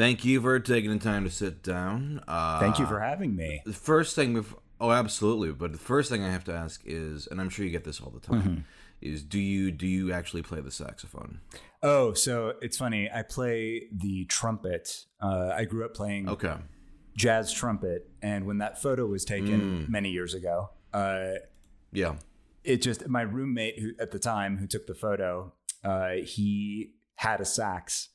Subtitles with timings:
[0.00, 2.22] Thank you for taking the time to sit down.
[2.26, 3.60] Uh, Thank you for having me.
[3.66, 5.52] The first thing, bef- oh, absolutely.
[5.52, 8.00] But the first thing I have to ask is, and I'm sure you get this
[8.00, 8.60] all the time, Mm-hmm.
[9.02, 11.40] is do you do you actually play the saxophone?
[11.82, 13.10] Oh, so it's funny.
[13.14, 15.04] I play the trumpet.
[15.20, 16.54] Uh, I grew up playing Okay.
[17.14, 21.32] jazz trumpet, and when that photo was taken many years ago, uh,
[21.92, 22.14] Yeah.
[22.64, 25.52] it just my roommate who at the time who took the photo,
[25.84, 28.08] uh, he had a sax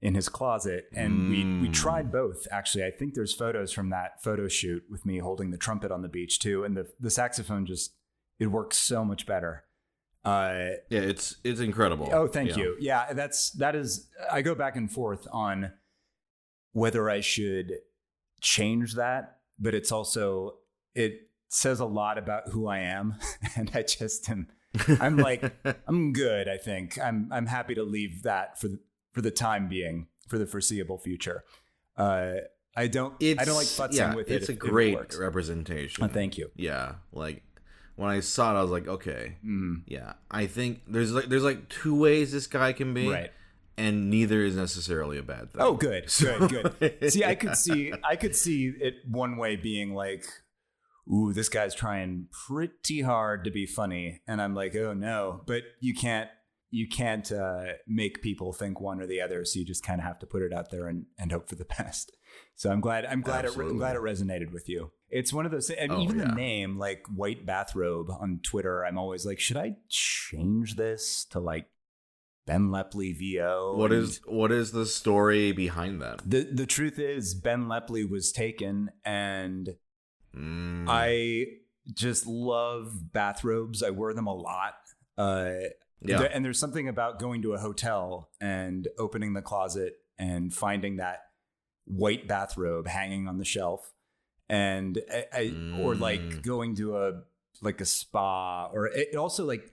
[0.00, 2.46] in his closet, and we we tried both.
[2.50, 6.02] Actually, I think there's photos from that photo shoot with me holding the trumpet on
[6.02, 7.94] the beach too, and the the saxophone just
[8.38, 9.64] it works so much better.
[10.24, 12.08] Uh, Yeah, it's it's incredible.
[12.12, 12.56] Oh, thank Yeah.
[12.58, 12.76] you.
[12.80, 14.08] Yeah, that's that is.
[14.30, 15.72] I go back and forth on
[16.72, 17.72] whether I should
[18.40, 20.58] change that, but it's also
[20.94, 21.12] it
[21.48, 23.16] says a lot about who I am,
[23.56, 24.48] and I just am.
[25.00, 25.42] I'm like
[25.88, 26.46] I'm good.
[26.48, 28.78] I think I'm I'm happy to leave that for the,
[29.18, 31.42] for the time being, for the foreseeable future.
[31.96, 32.34] Uh,
[32.76, 34.36] I don't It's, I don't like futzing yeah, with it.
[34.36, 35.16] It's a if- if it great works.
[35.18, 36.04] representation.
[36.04, 36.52] Oh, thank you.
[36.54, 37.42] Yeah, like
[37.96, 40.12] when I saw it, I was like, okay, Mm, yeah.
[40.30, 43.32] I think there's like there's like two ways this guy can be, right.
[43.76, 45.60] and neither is necessarily a bad thing.
[45.60, 47.10] Oh, good, good, good.
[47.12, 50.24] see, I could see, I could see it one way being like,
[51.12, 55.62] "Ooh, this guy's trying pretty hard to be funny," and I'm like, "Oh no!" But
[55.80, 56.30] you can't,
[56.70, 59.44] you can't uh, make people think one or the other.
[59.44, 61.54] So you just kind of have to put it out there and, and hope for
[61.54, 62.12] the best.
[62.56, 64.90] So I'm glad, I'm glad, it, I'm glad it resonated with you.
[65.10, 66.26] It's one of those, and Oh, even yeah.
[66.26, 68.84] the name, like white bathrobe on Twitter.
[68.84, 71.66] I'm always like, should I change this to like
[72.46, 73.74] Ben Lepley VO?
[73.76, 76.20] What is what is the story behind that?
[76.28, 79.76] the the truth is Ben Lepley was taken and
[80.36, 81.46] Mm, I
[81.94, 83.82] just love bathrobes.
[83.82, 84.74] I wear them a lot.
[85.16, 85.52] Uh
[86.02, 90.52] yeah, there- and there's something about going to a hotel and opening the closet and
[90.54, 91.20] finding that
[91.84, 93.92] white bathrobe hanging on the shelf
[94.48, 96.42] and I, I, or like Mm.
[96.42, 97.22] going to a
[97.62, 99.70] like a spa or eh, it also like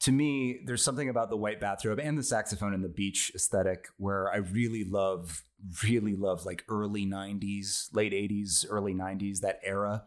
[0.00, 3.86] to me there's something about the white bathrobe and the saxophone and the beach aesthetic
[3.98, 5.42] where i really love
[5.84, 10.04] really love like early 90s late 80s early 90s that era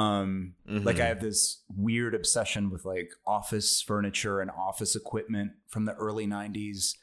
[0.00, 1.00] um like Mhm.
[1.00, 6.26] i have this weird obsession with like office furniture and office equipment from the early
[6.26, 6.94] 90s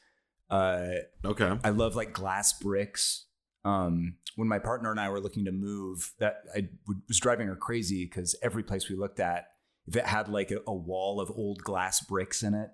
[0.49, 0.87] uh
[1.25, 1.51] okay.
[1.63, 3.25] I love like glass bricks.
[3.65, 6.69] Um, when my partner and I were looking to move, that I
[7.09, 9.47] was driving her crazy because every place we looked at,
[9.87, 12.69] if it had like a, a wall of old glass bricks in it,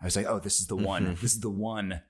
[0.00, 1.04] I was like, "Oh, this is the one.
[1.04, 1.20] Mhm.
[1.20, 2.00] This is the one.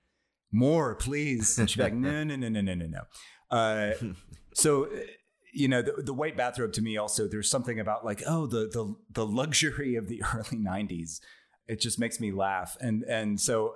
[0.52, 3.02] More, please." And she'd be like, "No, no, no, no, no, no, no."
[3.50, 3.94] Uh,
[4.54, 4.88] so,
[5.52, 7.28] you know, the, the white bathrobe to me also.
[7.28, 11.20] There's something about like, oh, the the the luxury of the early '90s.
[11.68, 13.74] It just makes me laugh, and and so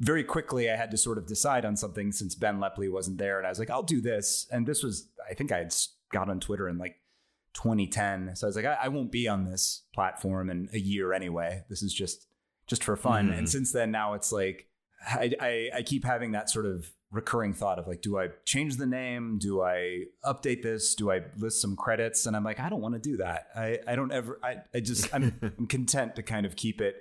[0.00, 3.38] very quickly I had to sort of decide on something since Ben Lepley wasn't there.
[3.38, 4.46] And I was like, I'll do this.
[4.50, 5.74] And this was, I think I had
[6.12, 6.96] got on Twitter in like
[7.54, 8.36] 2010.
[8.36, 11.62] So I was like, I, I won't be on this platform in a year anyway.
[11.70, 12.26] This is just,
[12.66, 13.30] just for fun.
[13.30, 13.38] Mhm.
[13.38, 14.68] And since then, now it's like,
[15.06, 18.76] I, I, I keep having that sort of recurring thought of like, do I change
[18.76, 19.38] the name?
[19.38, 20.94] Do I update this?
[20.94, 22.26] Do I list some credits?
[22.26, 23.46] And I'm like, I don't want to do that.
[23.54, 26.96] I, I don't ever, I, I just, I'm, I'm content to kind of keep it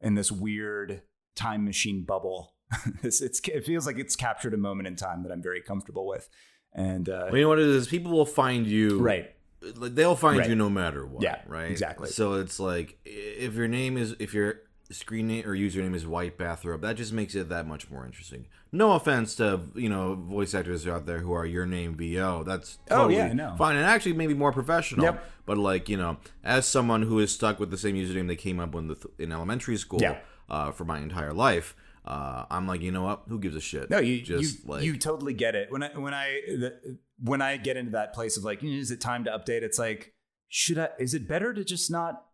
[0.00, 1.02] in this weird
[1.36, 2.54] time machine bubble.
[3.02, 6.06] it's, it's it feels like it's captured a moment in time that I'm very comfortable
[6.06, 6.28] with,
[6.72, 7.86] and uh, Well, you know what it is?
[7.86, 9.30] People will find you right,
[9.76, 10.48] like they'll find Right.
[10.48, 11.22] you no matter what.
[11.22, 11.70] Yeah, right.
[11.70, 12.08] exactly.
[12.08, 16.36] So it's like if your name is if your screen name or username is white
[16.36, 18.46] bathrobe, that just makes it that much more interesting.
[18.72, 22.42] No offense to you know voice actors out there who are your name VO.
[22.44, 23.54] That's Oh, yeah, no.
[23.56, 25.04] fine and actually maybe more professional.
[25.04, 25.24] Yep.
[25.46, 28.60] But like you know, as someone who is stuck with the same username they came
[28.60, 30.18] up with in elementary school Yeah.
[30.50, 31.74] uh, for my entire life.
[32.06, 33.22] Uh, I'm like, you know what?
[33.28, 33.88] Who gives a shit?
[33.88, 37.40] no, you just you, like you totally get it when I when I the, when
[37.40, 39.62] I get into that place of like, "Mm, is it time to update?
[39.62, 40.12] It's like,
[40.48, 40.88] should I?
[40.98, 42.24] Is it better to just not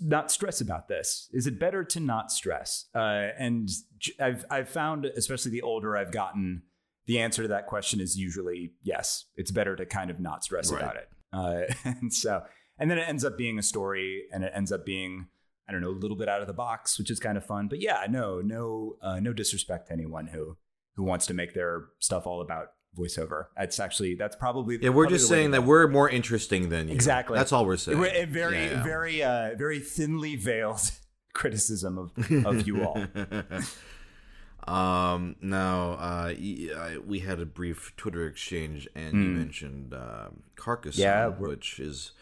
[0.00, 1.28] not stress about this?
[1.32, 2.86] Is it better to not stress?
[2.94, 3.68] Uh, and
[4.20, 6.62] I've I've found, especially the older I've gotten,
[7.06, 9.24] the answer to that question is usually yes.
[9.36, 10.82] It's better to kind of not stress Right.
[10.82, 11.08] about it.
[11.32, 12.42] Uh, and so,
[12.78, 15.26] and then it ends up being a story, and it ends up being
[15.68, 17.68] I don't know a little bit out of the box, which is kind of fun.
[17.68, 20.56] But yeah, no, no, uh, no disrespect to anyone who
[20.96, 23.46] who wants to make their stuff all about voiceover.
[23.56, 25.66] That's actually that's probably Yeah, we're probably just saying that go.
[25.66, 26.94] we're more interesting than you.
[26.94, 27.36] Exactly.
[27.36, 27.98] That's all we're saying.
[27.98, 30.80] We're a very Yeah, very uh, very thinly veiled
[31.32, 33.04] criticism of of you all.
[34.66, 35.36] um.
[35.40, 36.34] Now, uh,
[37.06, 39.36] we had a brief Twitter exchange, and you Hmm.
[39.38, 42.12] mentioned um, Carcassonne, Yeah, which is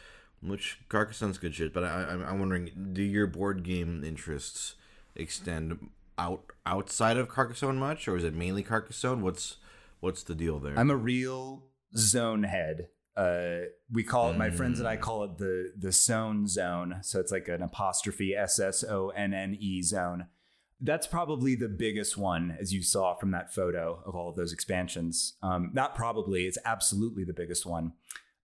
[0.40, 1.72] which Carcassonne's good shit.
[1.72, 4.74] But I, I'm, I'm wondering, do your board game interests
[5.14, 9.20] extend out outside of Carcassonne much, or is it mainly Carcassonne?
[9.20, 9.56] What's
[10.02, 10.76] What's the deal there?
[10.76, 11.62] I'm a real
[11.96, 12.88] zone head.
[13.16, 14.36] Uh, we call it.
[14.36, 16.96] My friends and I call it the the Zone Zone.
[17.02, 20.26] So it's like an apostrophe S S O N N E zone.
[20.80, 24.52] That's probably the biggest one, as you saw from that photo of all of those
[24.52, 25.34] expansions.
[25.40, 27.92] Um, not probably, it's absolutely the biggest one.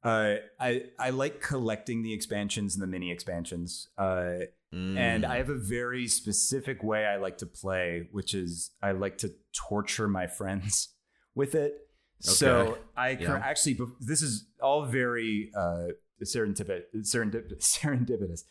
[0.05, 3.89] Uh, I I like collecting the expansions and the mini expansions.
[3.99, 4.35] Uh,
[4.71, 5.25] and Mm.
[5.25, 9.35] I have a very specific way I like to play, which is I like to
[9.53, 10.89] torture my friends
[11.35, 11.75] with it.
[12.21, 13.37] So I Yeah.
[13.37, 15.89] actually, this is all very uh,
[16.25, 18.43] serendipitous, serendip- serendipitous.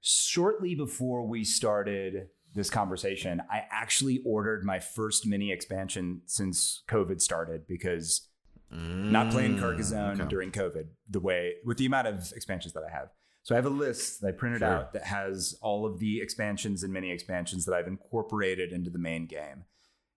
[0.00, 7.20] Shortly before we started this conversation, I actually ordered my first mini expansion since COVID
[7.20, 8.28] started because
[8.70, 10.28] not playing Mm, Carcassonne okay.
[10.28, 13.08] during COVID, the way with the amount of expansions that I have.
[13.42, 14.68] So I have a list that I printed Sure.
[14.68, 18.98] out that has all of the expansions and mini expansions that I've incorporated into the
[18.98, 19.64] main game.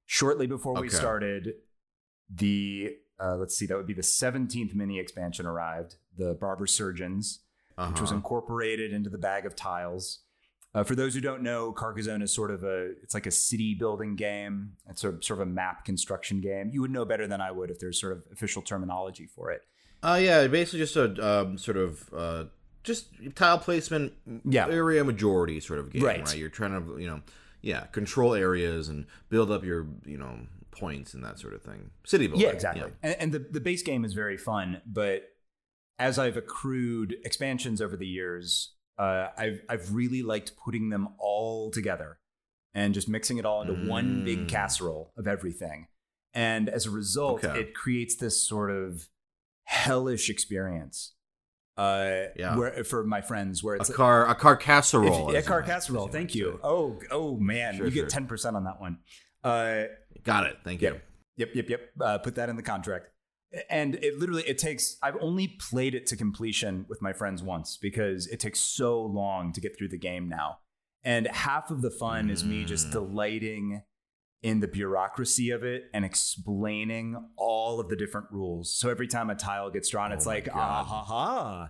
[0.07, 1.54] Shortly before we started,
[2.30, 7.40] the uh, let's see, that would be the 17th mini expansion arrived, the Barber Surgeons,
[7.76, 8.16] which was Uh-huh.
[8.16, 10.20] incorporated into the bag of tiles.
[10.74, 13.74] Uh, for those who don't know, Carcassonne is sort of a it's like a city
[13.74, 14.74] building game.
[14.88, 16.70] It's sort of, sort of a map construction game.
[16.72, 19.64] You would know better than I would if there's sort of official terminology for it.
[20.04, 22.44] Uh, yeah, basically just a um, sort of uh,
[22.84, 24.14] just tile placement,
[24.46, 24.68] Yeah.
[24.70, 26.24] area majority sort of game, Right.
[26.25, 26.38] right.
[26.38, 27.22] You're trying to, you know,
[27.62, 30.40] yeah, control areas and build up your, you know,
[30.71, 31.92] points and that sort of thing.
[32.06, 32.45] City building.
[32.48, 32.92] Yeah, exactly.
[33.04, 35.24] And, and the, the base game is very fun, but
[35.98, 41.71] as I've accrued expansions over the years, uh, I've I've really liked putting them all
[41.71, 42.19] together
[42.74, 44.50] and just mixing it all into one big Mm.
[44.50, 45.88] casserole of everything.
[46.33, 47.60] And as a result, Okay.
[47.62, 49.10] it creates this sort of
[49.63, 51.13] hellish experience.
[51.77, 52.57] Uh, Yeah.
[52.57, 55.33] where for my friends, where it's A car, a car if, casserole.
[55.36, 56.07] a car casserole.
[56.10, 56.60] Thank you.
[56.62, 58.04] Oh, oh man, Sure, you sure.
[58.04, 59.00] get ten percent on that one.
[59.44, 59.86] Uh,
[60.24, 60.57] Got it.
[60.63, 60.88] Thank you.
[60.89, 61.04] Yep.
[61.38, 61.81] Yep, yep, yep.
[62.01, 63.07] Uh, put that in the contract.
[63.69, 64.98] And it literally it takes.
[65.01, 69.54] I've only played it to completion with my friends once because it takes so long
[69.54, 70.60] to get through the game now.
[71.04, 72.92] And half of the fun is me just Mm.
[72.92, 73.83] delighting
[74.44, 78.74] in the bureaucracy of it and explaining all of the different rules.
[78.74, 81.69] So every time a tile gets drawn, it's Oh my like, ah ha ha,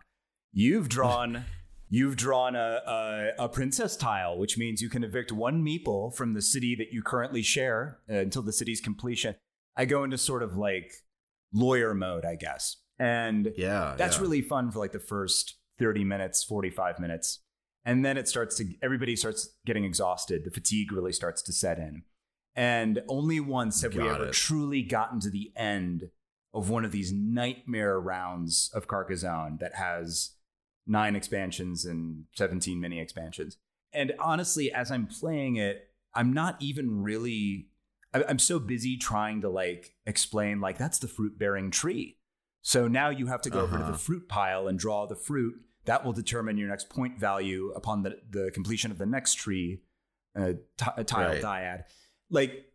[0.52, 1.46] you've drawn.
[1.92, 6.34] You've drawn a, a, a princess tile, which means you can evict one meeple from
[6.34, 9.36] the city that you currently share uh, until the city's completion.
[9.76, 10.92] I go into sort of like
[11.52, 12.78] lawyer mode, I guess.
[13.00, 13.96] And Yeah.
[13.98, 14.22] that's yeah.
[14.22, 17.40] really fun for like the first 30 minutes, 45 minutes.
[17.86, 20.44] And then it starts to, everybody starts getting exhausted.
[20.44, 22.04] The fatigue really starts to set in.
[22.56, 24.34] And only once have we ever it.
[24.34, 26.10] truly gotten to the end
[26.54, 30.32] of one of these nightmare rounds of Carcassonne that has
[30.90, 33.58] nine expansions and 17 mini expansions.
[33.94, 37.68] And honestly, as I'm playing it, I'm not even really,
[38.14, 42.18] I'm so busy trying to like explain, like, that's the fruit bearing tree.
[42.64, 43.92] So now you have to go over to Uh-huh.
[43.94, 45.56] the fruit pile and draw the fruit.
[45.86, 49.82] That will determine your next point value upon the, the completion of the next tree,
[50.36, 51.42] uh, tile Right.
[51.42, 51.84] dyad.
[52.30, 52.66] Like,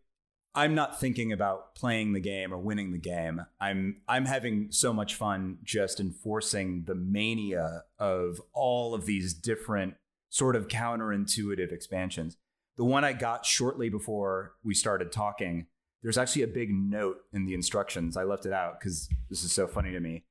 [0.55, 3.41] I'm not thinking about playing the game or winning the game.
[3.59, 9.95] I'm I'm having so much fun just enforcing the mania of all of these different
[10.29, 12.37] sort of counterintuitive expansions.
[12.77, 15.67] The one I got shortly before we started talking,
[16.03, 18.17] there's actually a big note in the instructions.
[18.17, 20.23] I left it out because this is so funny to me.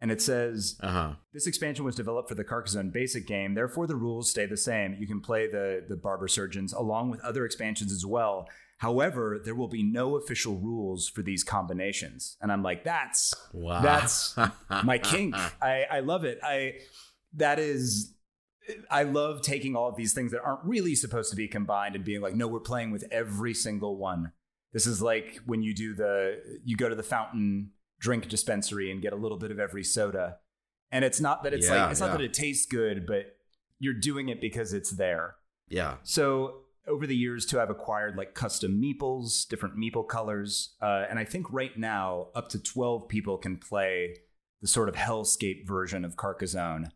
[0.00, 1.12] And it says Uh huh.
[1.32, 4.94] this expansion was developed for the Carcassonne basic game, therefore the rules stay the same.
[4.98, 8.48] You can play the the Barber Surgeons along with other expansions as well.
[8.78, 12.36] However, there will be no official rules for these combinations.
[12.40, 13.82] And I'm like, that's Wow.
[13.82, 14.36] that's
[14.84, 15.34] my kink.
[15.60, 16.38] I, I love it.
[16.42, 16.74] I
[17.34, 18.14] that is
[18.90, 22.04] I love taking all of these things that aren't really supposed to be combined and
[22.04, 24.32] being like, no, we're playing with every single one.
[24.72, 29.02] This is like when you do the you go to the fountain drink dispensary and
[29.02, 30.36] get a little bit of every soda.
[30.92, 33.36] And it's not that it's Yeah, like it's not that it tastes good, but
[33.80, 35.34] you're doing it because it's there.
[35.68, 35.96] yeah.
[36.04, 41.18] So over the years, too, I've acquired like custom meeples, different meeple colors, uh, and
[41.18, 44.16] I think right now up to twelve people can play
[44.60, 46.90] the sort of hellscape version of Carcassonne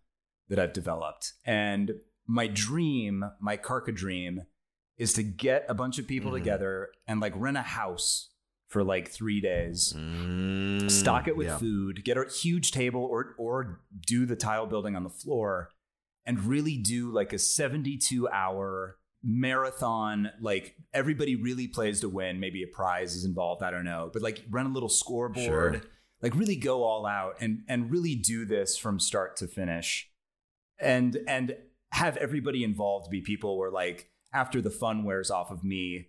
[0.48, 1.32] that I've developed.
[1.44, 1.92] And
[2.26, 4.42] my dream, my Carca dream,
[4.98, 6.38] is to get a bunch of people Mhm.
[6.38, 8.30] together and like rent a house
[8.66, 11.58] for like three days Mm, stock it with yeah.
[11.58, 15.70] food, get a huge table or or do the tile building on the floor
[16.24, 22.62] and really do like a 72 hour marathon like everybody really plays to win maybe
[22.62, 25.82] a prize is involved i don't know but like run a little scoreboard Sure.
[26.20, 30.10] like really go all out and and really do this from start to finish
[30.80, 31.56] and and
[31.92, 36.08] have everybody involved be people where like after the fun wears off of me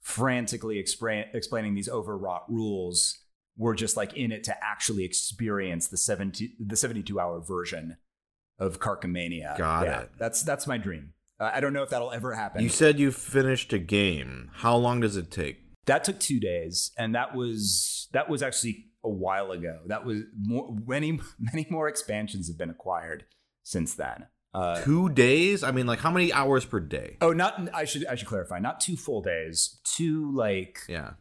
[0.00, 3.20] frantically expra- explaining these overwrought rules
[3.56, 7.96] were just like in it to actually experience the 70 the 72 hour version
[8.58, 9.56] of Carcomania.
[9.56, 10.10] Got Yeah, it.
[10.18, 11.12] That's that's my dream.
[11.42, 12.62] Uh, I don't know if that'll ever happen.
[12.62, 14.50] You said you finished a game.
[14.54, 15.58] How long does it take?
[15.86, 19.80] that took two days, and that was that was actually a while ago.
[19.86, 23.24] That was more, many many more expansions have been acquired
[23.64, 24.26] since then.
[24.54, 25.64] Uh, Two days?
[25.64, 27.16] I mean, like how many hours per day?
[27.22, 28.58] oh, not I should I should clarify.
[28.60, 29.80] Not two full days.
[29.96, 31.12] Two like Yeah.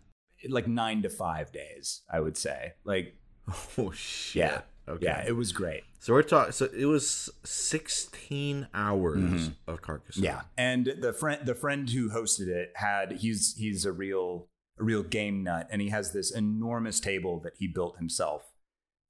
[0.50, 2.02] like nine to five days.
[2.12, 2.74] I would say.
[2.84, 3.16] Like
[3.78, 4.36] Oh shit.
[4.42, 4.62] Yeah.
[4.90, 5.06] Okay.
[5.06, 5.84] yeah, it was great.
[6.00, 6.52] so we're talking.
[6.52, 10.24] So it was sixteen hours of Carcassonne.
[10.24, 10.26] Mm-hmm.
[10.26, 14.48] Yeah, and the friend the friend who hosted it had he's he's a real
[14.80, 18.52] a real game nut, and he has this enormous table that he built himself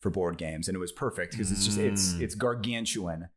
[0.01, 2.21] for board games, and it was perfect because it's just it's Mm.
[2.21, 3.29] it's gargantuan,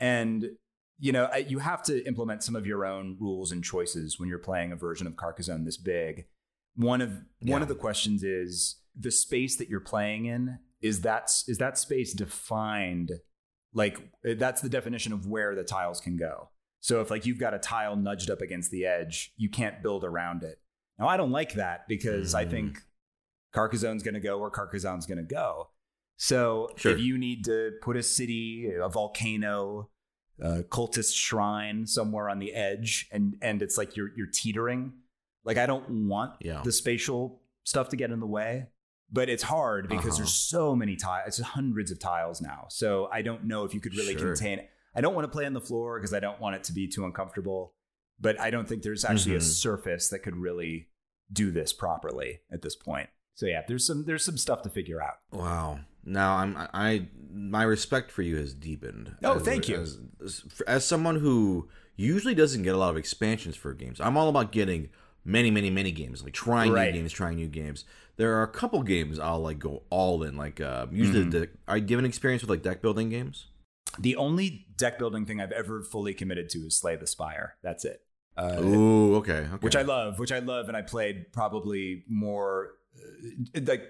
[0.00, 0.50] and
[0.98, 4.28] you know I- you have to implement some of your own rules and choices when
[4.28, 6.26] you're playing a version of Carcassonne this big.
[6.76, 11.24] One of one of the questions is the space that you're playing in is that
[11.48, 13.10] is that space defined
[13.72, 16.50] like that's the definition of where the tiles can go.
[16.80, 20.04] So if like you've got a tile nudged up against the edge, you can't build
[20.04, 20.58] around it.
[20.98, 22.50] Now I don't like that because I Mm.
[22.50, 22.78] think
[23.52, 25.70] Carcassonne's going to go where Carcassonne's going to go.
[26.16, 26.92] So Sure.
[26.92, 29.90] if you need to put a city, a volcano,
[30.40, 34.92] a cultist shrine somewhere on the edge, and and it's like you're you're teetering,
[35.44, 36.62] like I don't want Yeah.
[36.64, 38.66] the spatial stuff to get in the way.
[39.14, 40.16] But it's hard because Uh-huh.
[40.18, 41.28] there's so many tiles.
[41.28, 42.66] It's hundreds of tiles now.
[42.68, 44.34] So I don't know if you could really Sure.
[44.34, 44.70] contain it.
[44.94, 46.88] I don't want to play on the floor because I don't want it to be
[46.88, 47.74] too uncomfortable.
[48.20, 49.42] But I don't think there's actually a Mhm.
[49.42, 50.88] surface that could really
[51.32, 53.08] do this properly at this point.
[53.34, 55.18] So yeah, there's some there's some stuff to figure out.
[55.32, 55.80] Wow.
[56.04, 59.16] Now I'm I my respect for you has deepened.
[59.24, 59.80] Oh, As- thank you.
[59.80, 64.16] As, as, as someone who usually doesn't get a lot of expansions for games, I'm
[64.16, 64.90] all about getting
[65.24, 66.22] many, many, many games.
[66.22, 66.92] Like trying Right.
[66.92, 67.84] new games, trying new games.
[68.16, 70.36] There are a couple games I'll like go all in.
[70.36, 71.30] Like uh, usually, Mhm.
[71.32, 73.46] the, I have an experience with like deck building games.
[73.98, 77.56] The only deck building thing I've ever fully committed to is Slay the Spire.
[77.62, 78.02] That's it.
[78.36, 79.56] Uh, Ooh, okay, okay.
[79.60, 82.70] which I love, which I love, and I played probably more,
[83.54, 83.82] uh, like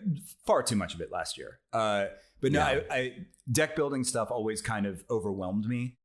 [0.47, 1.61] far too much of it last year.
[1.73, 2.07] Uh,
[2.43, 2.81] but no, Yeah.
[2.91, 3.17] I, I
[3.51, 5.97] deck building stuff always kind of overwhelmed me.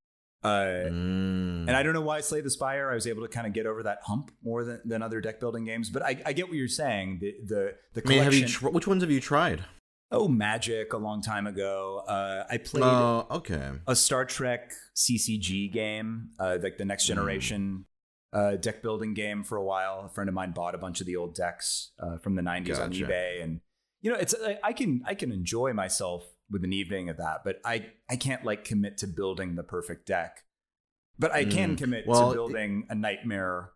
[0.44, 1.68] Uh, Mm.
[1.68, 2.90] And I don't know why Slay the Spire.
[2.90, 5.40] I was able to kind of get over that hump more than, than other deck
[5.40, 5.90] building games.
[5.90, 7.20] But I, I get what you're saying.
[7.22, 8.42] The the the I mean, have collection.
[8.42, 9.66] you tr- which ones have you tried?
[10.12, 12.02] oh, Magic a long time ago.
[12.08, 13.70] Uh, I played Oh, okay.
[13.86, 16.88] a Star Trek CCG game, uh, like the Hmm.
[16.88, 17.86] next generation
[18.34, 20.04] uh, deck building game for a while.
[20.06, 22.80] A friend of mine bought a bunch of the old decks uh, from the '90s
[22.80, 23.62] on eBay, and
[24.02, 27.42] you know, it's I- I can I can enjoy myself with an evening of that,
[27.44, 30.44] but I I can't like commit to building the perfect deck.
[31.18, 31.78] But I can Mm.
[31.78, 33.72] commit Well, to building a nightmare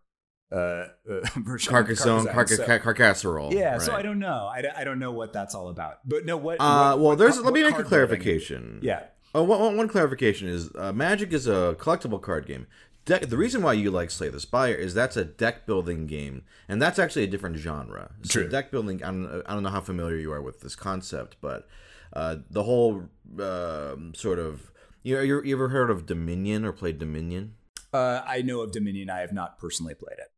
[0.52, 0.86] uh, uh,
[1.36, 1.70] version.
[1.70, 2.66] Carcassonne, Carcassonne.
[2.66, 3.52] Carca- So- Carcasserole.
[3.52, 3.92] yeah, so.
[3.92, 4.46] I don't know.
[4.50, 5.98] I, don't- I don't know what that's all about.
[6.08, 6.56] But no, what?
[6.60, 7.34] Uh, what- well, there's.
[7.34, 8.78] car- let me make a card building- clarification.
[8.82, 9.02] Yeah.
[9.34, 12.66] Oh, one, one- clarification is uh, Magic is a collectible card game.
[13.04, 16.44] Deck, the reason why you like Slay the Spire is that's a deck building game,
[16.68, 18.12] and that's actually a different genre.
[18.22, 18.48] So True.
[18.48, 19.02] deck building.
[19.02, 21.66] I don't, I don't know how familiar you are with this concept, but
[22.14, 24.70] uh, the whole um sort of
[25.02, 27.54] you, you you ever heard of Dominion or played Dominion?
[27.92, 29.10] Uh, I know of Dominion.
[29.10, 30.30] I have not personally played it.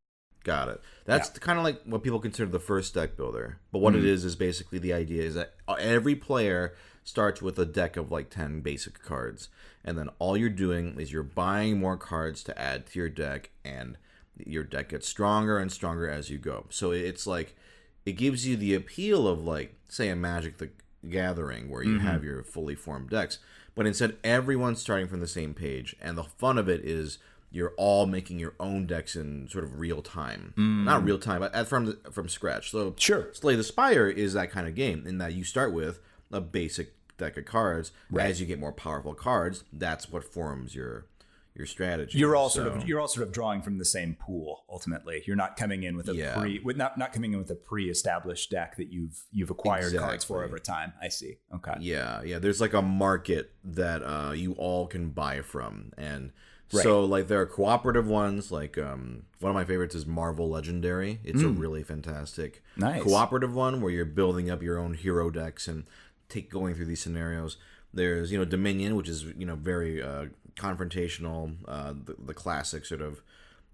[0.44, 0.80] Got it.
[1.04, 3.58] That's kind of like what people consider the first deck builder.
[3.72, 4.06] But what it Mhm.
[4.06, 8.12] is is basically the idea is that uh, every player starts with a deck of
[8.12, 9.48] like 10 basic cards.
[9.84, 13.50] And then all you're doing is you're buying more cards to add to your deck
[13.64, 13.96] and
[14.36, 16.66] your deck gets stronger and stronger as you go.
[16.70, 17.56] So it's like
[18.04, 20.70] it gives you the appeal of like say a Magic the
[21.10, 22.00] Gathering where you Mhm.
[22.00, 23.38] have your fully formed decks,
[23.74, 27.18] but instead everyone's starting from the same page and the fun of it is
[27.50, 30.52] you're all making your own decks in sort of real time.
[30.56, 32.70] Not real time, but from the, from scratch.
[32.70, 33.28] So Sure.
[33.32, 36.00] Slay the Spire is that kind of game in that you start with
[36.32, 37.92] a basic deck of cards.
[38.10, 38.26] Right.
[38.28, 41.06] As you get more powerful cards, that's what forms your
[41.56, 42.18] your strategy.
[42.18, 44.64] You're all sort of you're all sort of drawing from the same pool.
[44.70, 46.34] Ultimately, you're not coming in with a Yeah.
[46.36, 50.24] pre with not not coming in with a pre-established deck that you've you've acquired cards
[50.24, 50.92] for over time.
[51.00, 51.38] I see.
[51.54, 51.74] Okay.
[51.80, 52.38] Yeah, yeah.
[52.38, 56.32] There's like a market that uh, you all can buy from, and
[56.68, 58.50] so like there are cooperative ones.
[58.50, 61.20] Like um, one of my favorites is Marvel Legendary.
[61.24, 63.02] It's a really fantastic Nice.
[63.02, 65.84] cooperative one where you're building up your own hero decks and
[66.28, 67.56] take going through these scenarios.
[67.94, 72.84] There's you know Dominion, which is you know very uh, confrontational, uh, the, the classic
[72.84, 73.22] sort of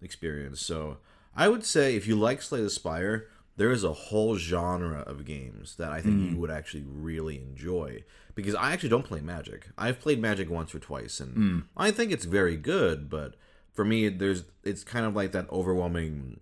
[0.01, 0.61] experience.
[0.61, 0.99] So
[1.37, 5.25] I would say if you like Slay the Spire, there is a whole genre of
[5.25, 8.05] games that I think you would actually really enjoy.
[8.35, 9.69] Because I actually don't play Magic.
[9.77, 13.11] I've played Magic once or twice, and I think it's very good.
[13.11, 13.35] But
[13.75, 16.41] for me, there's it's kind of like that overwhelming.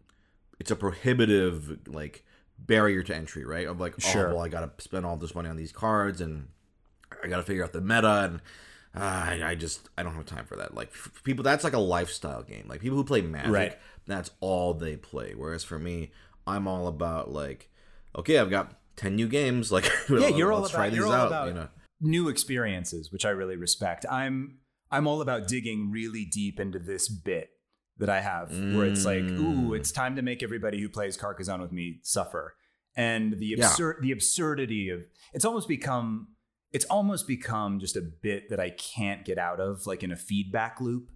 [0.60, 2.24] It's a prohibitive like
[2.60, 3.66] barrier to entry, right?
[3.66, 4.28] Of like, Sure.
[4.30, 6.46] oh, well, I got to spend all this money on these cards, and
[7.24, 8.40] I got to figure out the meta, and
[8.94, 10.74] uh, I, I just I don't have time for that.
[10.74, 10.92] Like
[11.24, 12.66] people, that's like a lifestyle game.
[12.68, 13.78] Like people who play Magic, Right.
[14.06, 15.34] that's all they play.
[15.36, 16.10] Whereas for me,
[16.46, 17.70] I'm all about like,
[18.16, 19.70] okay, I've got ten new games.
[19.70, 21.26] Like, Yeah, you're all about try these you're all out.
[21.28, 21.68] about you know,
[22.00, 24.04] new experiences, which I really respect.
[24.10, 24.58] I'm
[24.90, 27.50] I'm all about digging really deep into this bit
[27.98, 29.76] that I have, where it's like, ooh, Mm.
[29.76, 32.54] it's time to make everybody who plays Carcassonne with me suffer,
[32.96, 33.66] and the Yeah.
[33.66, 36.28] absurd the absurdity of it's almost become
[36.72, 40.16] it's almost become just a bit that I can't get out of, like in a
[40.16, 41.08] feedback loop,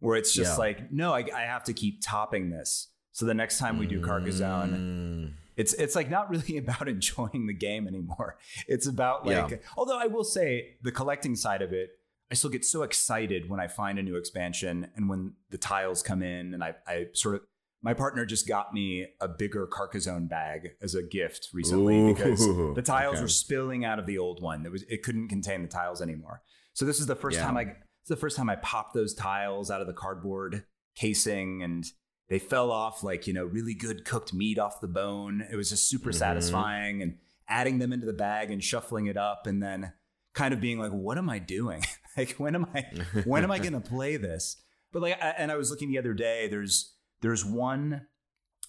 [0.00, 0.56] where it's just Yeah.
[0.58, 2.88] like, no, I, I have to keep topping this.
[3.12, 5.34] So the next time we do Carcassonne, Mm.
[5.56, 8.38] it's it's like not really about enjoying the game anymore.
[8.66, 9.56] It's about like Yeah.
[9.76, 11.90] although I will say the collecting side of it,
[12.30, 16.02] I still get so excited when I find a new expansion and when the tiles
[16.02, 17.42] come in and I I sort of
[17.82, 22.38] my partner just got me a bigger Carcassonne bag as a gift recently because
[22.74, 23.22] the tiles okay.
[23.22, 24.64] were spilling out of the old one.
[24.64, 26.42] It was it couldn't contain the tiles anymore.
[26.74, 27.44] So this is the first Yeah.
[27.46, 27.62] time I
[28.00, 30.64] it's the first time I popped those tiles out of the cardboard
[30.96, 31.84] casing and
[32.28, 35.70] they fell off like you know really good cooked meat off the bone it was
[35.70, 36.14] just super Mhm.
[36.14, 39.92] satisfying and adding them into the bag and shuffling it up and then
[40.34, 41.82] kind of being like what am i doing
[42.16, 42.84] like when am i
[43.24, 44.62] when am i going to play this
[44.92, 46.91] but like I, and i was looking the other day there's
[47.22, 48.06] there's one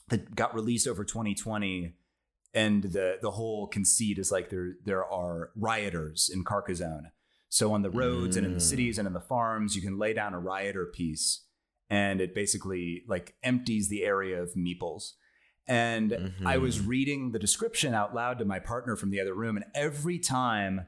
[0.10, 1.95] that got released over 2020
[2.53, 7.12] and the the whole conceit is like there there are rioters in Carcassonne.
[7.50, 8.69] So on the roads and in the Mm.
[8.69, 11.45] cities and in the farms, you can lay down a rioter piece,
[11.89, 15.13] and it basically like empties the area of meeples.
[15.67, 16.88] And I was Mhm.
[16.88, 20.88] reading the description out loud to my partner from the other room, and every time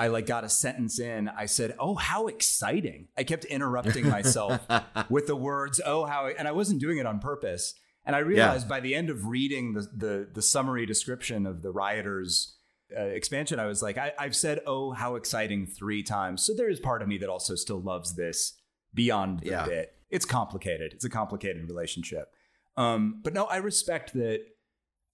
[0.00, 4.66] I like got a sentence in, I said, "Oh, how exciting!" I kept interrupting myself
[5.10, 7.74] with the words "oh how," and I wasn't doing it on purpose.
[8.06, 11.70] And I realized by the end of reading the the, the summary description of the
[11.70, 12.56] rioters
[12.96, 16.42] uh, expansion, I was like, I, I've said "oh how exciting" three times.
[16.46, 18.54] So there is part of me that also still loves this
[18.94, 19.66] beyond the Yeah.
[19.66, 19.92] bit.
[20.08, 20.92] It's complicated.
[20.94, 22.32] It's a complicated relationship.
[22.76, 24.40] Um, but no, I respect that.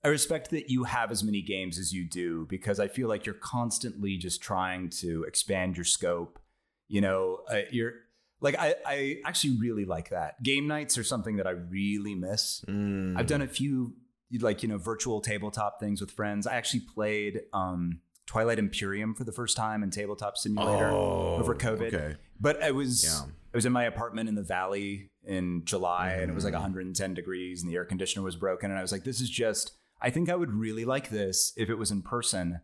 [0.07, 3.27] I respect that you have as many games as you do because I feel like
[3.27, 6.38] you're constantly just trying to expand your scope.
[6.87, 7.95] You know, uh, you're
[8.40, 10.40] like I, I actually really like that.
[10.45, 12.64] Game nights are something that I really miss.
[12.69, 13.19] Mm.
[13.19, 13.95] I've done a few
[14.38, 16.47] like you know virtual tabletop things with friends.
[16.47, 21.53] I actually played um, Twilight Imperium for the first time in Tabletop Simulator Oh, over
[21.57, 21.92] COVID.
[21.92, 22.14] Okay.
[22.40, 23.33] But I was Yeah.
[23.53, 26.59] I was in my apartment in the valley in July and it was like Mm.
[26.59, 29.73] 110 degrees and the air conditioner was broken and I was like this is just
[30.01, 32.61] I think I would really like this if it was in person.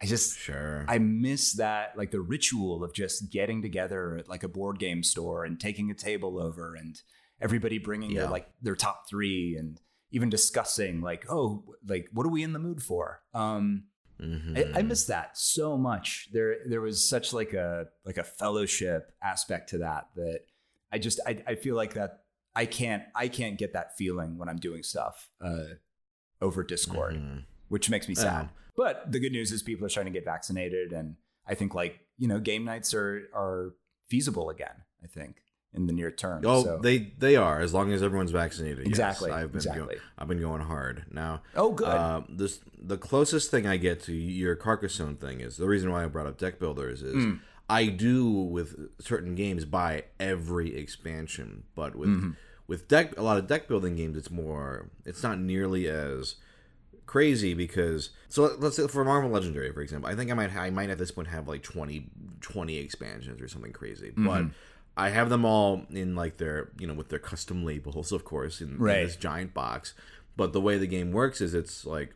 [0.00, 0.84] I just Sure.
[0.88, 5.02] I miss that like the ritual of just getting together at like a board game
[5.02, 7.00] store and taking a table over and
[7.40, 12.30] everybody bringing their like their top 3 and even discussing like oh like what are
[12.30, 13.22] we in the mood for?
[13.34, 13.84] Um
[14.20, 14.74] Mhm.
[14.74, 16.30] I, I miss that so much.
[16.32, 20.40] There, there was such like a like a fellowship aspect to that that
[20.90, 22.22] I just I, I feel like that
[22.54, 25.74] I can't I can't get that feeling when I'm doing stuff uh,
[26.42, 27.44] over Discord, Mhm.
[27.68, 28.22] which makes me Yeah.
[28.22, 28.48] sad.
[28.76, 32.00] But the good news is people are starting to get vaccinated, and I think like
[32.18, 33.74] you know game nights are are
[34.08, 34.82] feasible again.
[35.02, 35.36] I think
[35.72, 36.42] in the near term.
[36.46, 38.78] Oh, So- they they are as long as everyone's vaccinated.
[38.86, 38.88] yes.
[38.88, 39.94] Exactly, I've been exactly.
[39.96, 41.42] Go- I've been going hard now.
[41.54, 41.88] oh good.
[41.88, 46.04] Uh, this the closest thing I get to your Carcassonne thing is the reason why
[46.04, 47.40] I brought up deck builders is Mm.
[47.68, 52.30] I do with certain games buy every expansion, but with Mm-hmm.
[52.68, 56.36] With deck a lot of deck building games, it's more it's not nearly as
[57.06, 60.54] crazy because so let- let's say for Marvel Legendary for example, I think I might
[60.56, 62.08] I might at this point have like 20,
[62.40, 64.26] 20 expansions or something crazy, Mm-hmm.
[64.26, 64.44] but.
[64.98, 68.62] I have them all in like their, you know, with their custom labels, of course,
[68.62, 69.92] in, in this giant box.
[70.38, 72.14] But the way the game works is it's like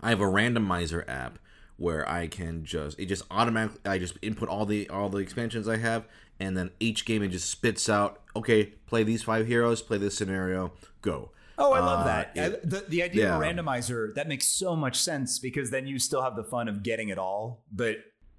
[0.00, 1.38] I have a randomizer app
[1.76, 5.68] where I can just it just automatically I just input all the all the expansions
[5.68, 6.04] I have
[6.40, 10.16] and then each game it just spits out okay play these five heroes play this
[10.16, 10.72] scenario
[11.02, 12.30] go Oh, I love Uh, that.
[12.36, 15.98] It- the, the idea of a randomizer that makes so much sense because then you
[15.98, 17.96] still have the fun of getting it all, but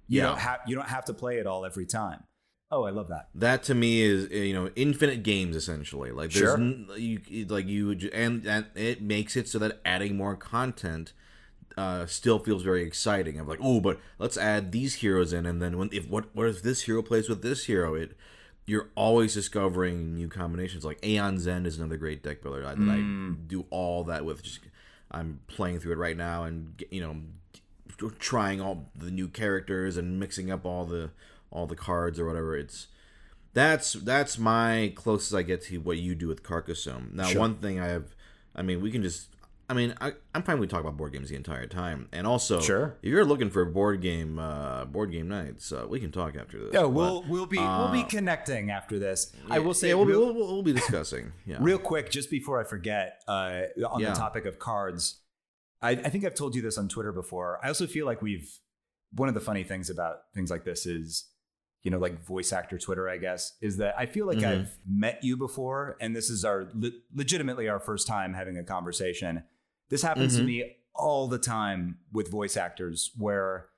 [0.08, 0.28] you Yeah.
[0.28, 2.24] don't have you don't have to play it all every time.
[2.70, 3.28] Oh, I love that.
[3.34, 6.56] that to me is uh, you know infinite games essentially like there's Sure.
[6.56, 11.12] n- you you- like you and and it makes it so that adding more content
[11.76, 13.38] uh, still feels very exciting.
[13.38, 16.46] I'm like, oh, but let's add these heroes in, and then when if what what
[16.48, 17.94] if this hero plays with this hero?
[17.94, 18.16] It
[18.70, 20.84] you're always discovering new combinations.
[20.84, 23.48] Like Aeon's End is another great deck builder that I mm.
[23.48, 24.44] do all that with.
[24.44, 24.60] Just
[25.10, 30.20] I'm playing through it right now, and you know, trying all the new characters and
[30.20, 31.10] mixing up all the
[31.50, 32.56] all the cards or whatever.
[32.56, 32.86] It's
[33.54, 37.10] that's that's my closest I get to what you do with Carcassonne.
[37.12, 37.40] Now, Sure.
[37.40, 38.14] one thing I have,
[38.54, 39.30] I mean, we can just
[39.70, 40.58] I mean, I, I'm fine.
[40.58, 42.96] We talk about board games the entire time, and also, Sure.
[43.02, 46.58] if you're looking for board game, uh, board game nights, uh, we can talk after
[46.58, 46.70] this.
[46.74, 49.32] Yeah, we'll we'll be we'll be uh, connecting after this.
[49.48, 51.32] I will say yeah, we'll, be- real, we'll, we'll, we'll be discussing.
[51.46, 54.10] Yeah, real quick, just before I forget, uh, on Yeah.
[54.10, 55.20] the topic of cards,
[55.80, 57.60] I, I think I've told you this on Twitter before.
[57.64, 58.50] I also feel like we've
[59.12, 61.28] one of the funny things about things like this is,
[61.84, 64.46] you know, like voice actor Twitter, I guess, is that I feel like Mhm.
[64.62, 68.64] I've met you before, and this is our le- legitimately our first time having a
[68.64, 69.44] conversation.
[69.90, 70.46] This happens to Mhm.
[70.46, 73.68] me all the time with voice actors, where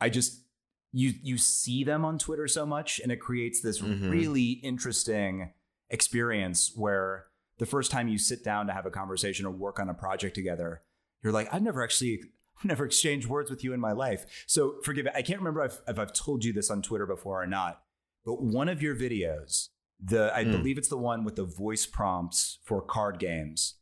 [0.00, 0.42] I just
[0.90, 4.10] you you see them on Twitter so much, and it creates this Mhm.
[4.10, 5.52] really interesting
[5.90, 7.26] experience where
[7.58, 10.34] the first time you sit down to have a conversation or work on a project
[10.34, 10.82] together,
[11.22, 12.22] you're like, I've never actually
[12.58, 14.44] I've never exchanged words with you in my life.
[14.46, 15.12] So forgive it.
[15.14, 17.82] I can't remember if, if I've told you this on Twitter before or not,
[18.24, 19.68] but one of your videos,
[20.00, 20.50] the I Hmm.
[20.52, 23.74] believe it's the one with the voice prompts for card games.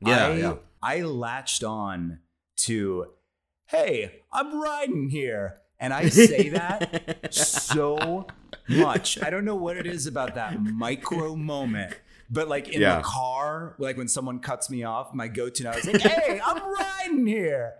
[0.00, 0.56] yeah, I, yeah.
[0.82, 2.20] I latched on
[2.58, 3.06] to,
[3.66, 5.58] hey, I'm riding here.
[5.80, 8.26] And I say that so
[8.68, 9.22] much.
[9.22, 11.94] I don't know what it is about that micro moment.
[12.30, 12.96] But like in Yeah.
[12.96, 16.60] the car, like when someone cuts me off, my go-to now is like, "Hey, I'm
[16.74, 17.72] riding here,"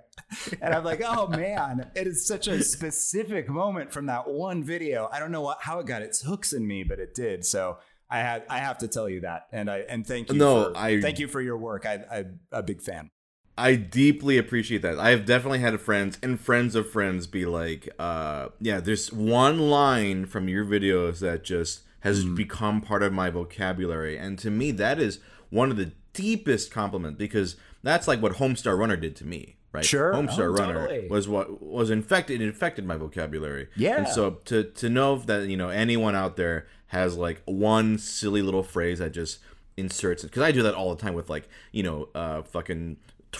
[0.62, 5.08] and I'm like, "Oh man, it is such a specific moment from that one video.
[5.12, 7.44] I don't know what, how it got its hooks in me, but it did.
[7.44, 7.76] So
[8.10, 10.38] I had I have to tell you that, and I and thank you.
[10.38, 11.84] No, for, I- thank you for your work.
[11.86, 13.10] I, I'm a big fan.
[13.56, 15.00] I deeply appreciate that.
[15.00, 19.58] I have definitely had friends and friends of friends be like, uh, yeah, there's one
[19.58, 22.36] line from your videos that just has Mm.
[22.36, 24.16] become part of my vocabulary.
[24.16, 25.18] And to me, that is
[25.50, 29.84] one of the deepest compliments because that's like what Homestar Runner did to me, right?
[29.84, 30.12] Sure.
[30.14, 31.08] Homestar Oh, Runner totally.
[31.08, 33.66] was what was infected, it infected my vocabulary.
[33.76, 33.96] Yeah.
[33.96, 38.42] And so to, to know that, you know, anyone out there has like one silly
[38.42, 39.38] little phrase that just
[39.76, 42.96] inserts it because I do that all the time with like you know uh fucking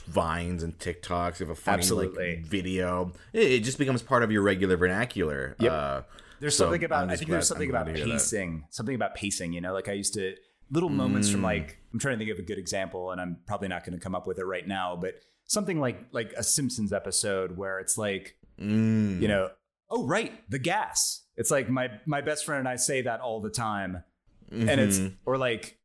[0.06, 1.40] vines and TikToks.
[1.40, 2.37] If a funny Absolutely.
[2.37, 5.56] like video, it, it just becomes part of your regular vernacular.
[5.61, 5.72] Yep.
[5.72, 6.02] Uh,
[6.40, 7.96] There's So, something about I think glad- there's something about that.
[7.96, 8.64] pacing.
[8.70, 10.34] Something about pacing, you know, like I used to
[10.70, 11.44] little moments from Mm.
[11.44, 14.02] like I'm trying to think of a good example and I'm probably not going to
[14.04, 15.14] come up with it right now, but
[15.46, 19.48] something like like a Simpsons episode where it's like, mm, you know,
[19.90, 21.22] oh right, the gas.
[21.37, 24.03] It's like my my best friend and I say that all the time.
[24.51, 25.14] And it's mhm.
[25.27, 25.79] or like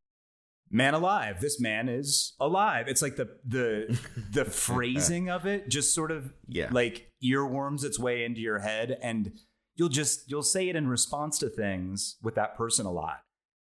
[0.71, 2.87] man alive, this man is alive.
[2.87, 3.99] It's like the the
[4.31, 8.97] the phrasing of it just sort of yeah, like earworms its way into your head
[9.01, 9.33] and
[9.75, 13.19] you'll just you'll say it in response to things with that person a lot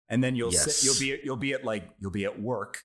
[0.07, 0.75] and then you'll Yes.
[0.77, 2.83] sit, you'll be you'll be at like you'll be at work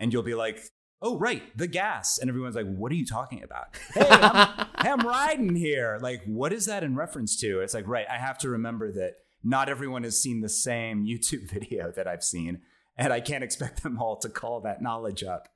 [0.00, 0.60] and you'll be like
[1.02, 2.18] oh right the gas.
[2.18, 3.76] And everyone's like what are you talking about?
[3.94, 5.98] Hey I'm, I'm riding here.
[6.00, 7.60] Like what is that in reference to?
[7.60, 11.50] It's like right i have to remember that not everyone has seen the same youtube
[11.50, 12.60] video that i've seen
[12.96, 15.48] and i can't expect them all to call that knowledge up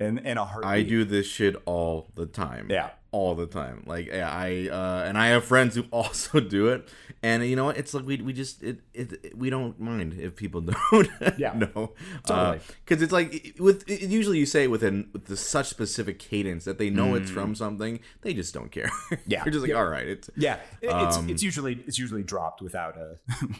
[0.00, 0.70] in, in a heartbeat.
[0.70, 2.66] I do this shit all the time.
[2.70, 3.84] yeah all the time.
[3.86, 6.88] Like yeah, I uh, and I have friends who also do it,
[7.22, 7.76] and you know what?
[7.78, 11.08] It's like we we just it, it, we don't mind if people don't.
[11.38, 11.54] Yeah.
[11.54, 11.92] no,
[12.26, 12.60] Totally.
[12.84, 16.18] Because it's like with it, usually you say it with an with the, such specific
[16.18, 18.00] cadence that they know it's from something.
[18.22, 18.90] They just don't care.
[19.10, 19.18] Mm.
[19.26, 19.42] Yeah.
[19.44, 19.78] They're just like Yeah.
[19.78, 20.06] all right.
[20.06, 23.18] It's Yeah, it- it's Um, it's usually it's usually dropped without a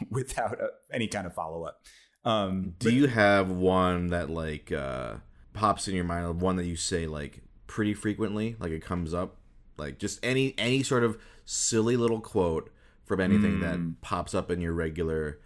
[0.09, 1.81] without a, any kind of follow up.
[2.25, 5.15] Um, Do you have one that like uh
[5.53, 6.41] pops in your mind?
[6.41, 9.37] One that you say like pretty frequently, like it comes up,
[9.79, 12.69] like just any any sort of silly little quote
[13.05, 13.91] from anything that Hmm.
[14.01, 15.39] pops up in your regular,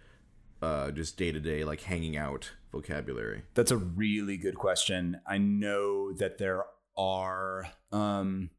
[0.60, 3.44] uh, just day to day like hanging out vocabulary.
[3.54, 5.20] that's a really good question.
[5.26, 6.64] I know that there
[6.96, 7.68] are.
[7.92, 8.50] Um,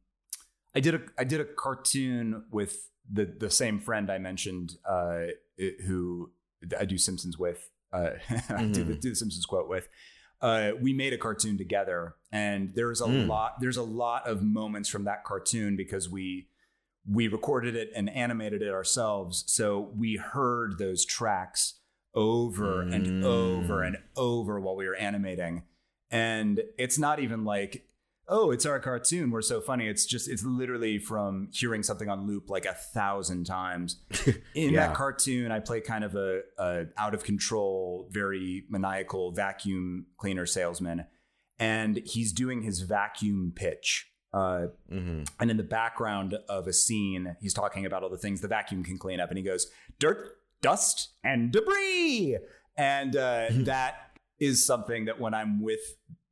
[0.74, 5.26] I did a I did a cartoon with the the same friend I mentioned, uh,
[5.86, 6.32] who
[6.80, 7.70] I do Simpsons with.
[7.94, 8.12] Uh,
[8.50, 9.88] I do, the, do the Simpsons quote with.
[10.42, 13.28] Uh, we made a cartoon together, and there's a Mm.
[13.28, 13.60] lot.
[13.60, 16.50] There's a lot of moments from that cartoon because we
[17.08, 19.44] we recorded it and animated it ourselves.
[19.46, 21.80] So we heard those tracks
[22.16, 23.24] over and Mm.
[23.24, 25.64] over and over while we were animating.
[26.10, 27.85] And it's not even like,
[28.28, 29.30] oh, it's our cartoon.
[29.32, 29.88] We're so funny.
[29.88, 34.02] It's just, it's literally from hearing something on loop like a thousand times.
[34.56, 34.88] In Yeah.
[34.88, 40.46] that cartoon, I play kind of a, a out of control, very maniacal vacuum cleaner
[40.46, 41.06] salesman.
[41.60, 44.08] And he's doing his vacuum pitch.
[44.34, 48.42] Uh, hmm and in the background of a scene, he's talking about all the things
[48.42, 49.30] the vacuum can clean up.
[49.30, 49.68] And he goes,
[50.00, 52.38] dirt, dust, and debris.
[52.78, 55.80] And uh, that is something that when I'm with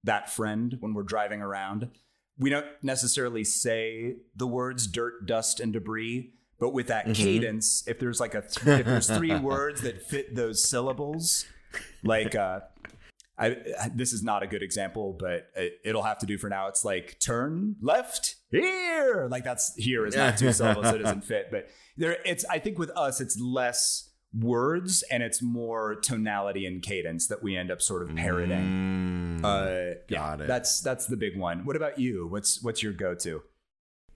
[0.03, 1.89] that friend, when we're driving around,
[2.37, 6.33] we don't necessarily say the words dirt, dust, and debris.
[6.59, 7.15] But with that Mhm.
[7.15, 11.45] cadence, if there's like a th- if there's three words that fit those syllables,
[12.03, 12.61] like uh,
[13.37, 13.57] I,
[13.93, 16.67] this is not a good example, but it, it'll have to do for now.
[16.67, 21.23] It's like turn left here, like that's here is not two syllables, so it doesn't
[21.25, 21.47] fit.
[21.51, 26.81] But there, it's I think with us, it's less words and it's more tonality and
[26.81, 29.39] cadence that we end up sort of parroting.
[29.41, 30.47] Mm, uh, yeah, got it.
[30.47, 31.65] That's that's the big one.
[31.65, 32.27] What about you?
[32.27, 33.43] What's what's your go to?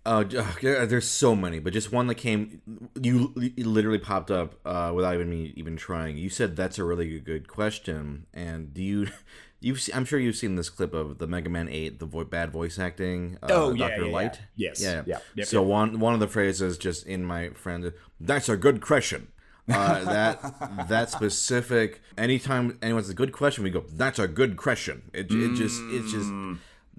[0.09, 2.61] Oh, there's so many, but just one that came.
[3.01, 6.15] You, literally popped up uh, without even me even trying.
[6.17, 9.07] You said that's a really good, question, and do you?
[9.59, 12.51] You've, I'm sure you've seen this clip of the Mega Man Eight, the vo- bad
[12.51, 13.39] voice acting.
[13.41, 14.39] Uh, Oh, yeah, Doctor yeah, Light.
[14.55, 14.69] yeah.
[14.69, 14.81] Yes.
[14.83, 15.17] Yeah, Yeah.
[15.33, 15.67] Yep, so yep.
[15.67, 17.91] one one of the phrases just in my friend.
[18.19, 19.29] That's a good question.
[19.69, 22.01] Uh, that that specific.
[22.17, 23.83] Anytime anyone's a good question, we go.
[23.93, 25.09] That's a good question.
[25.13, 26.31] It, it just it's just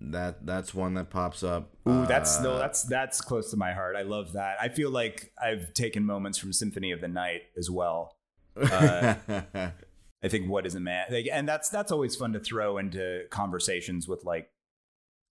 [0.01, 1.71] that that's one that pops up.
[1.89, 3.97] Ooh, that's Uh, no, that's that's close to my heart.
[3.97, 4.57] I love that.
[4.61, 8.17] I feel like I've taken moments from Symphony of the Night as well.
[8.57, 9.15] Uh,
[10.23, 13.25] I think what is a man, like, and that's that's always fun to throw into
[13.31, 14.51] conversations with like,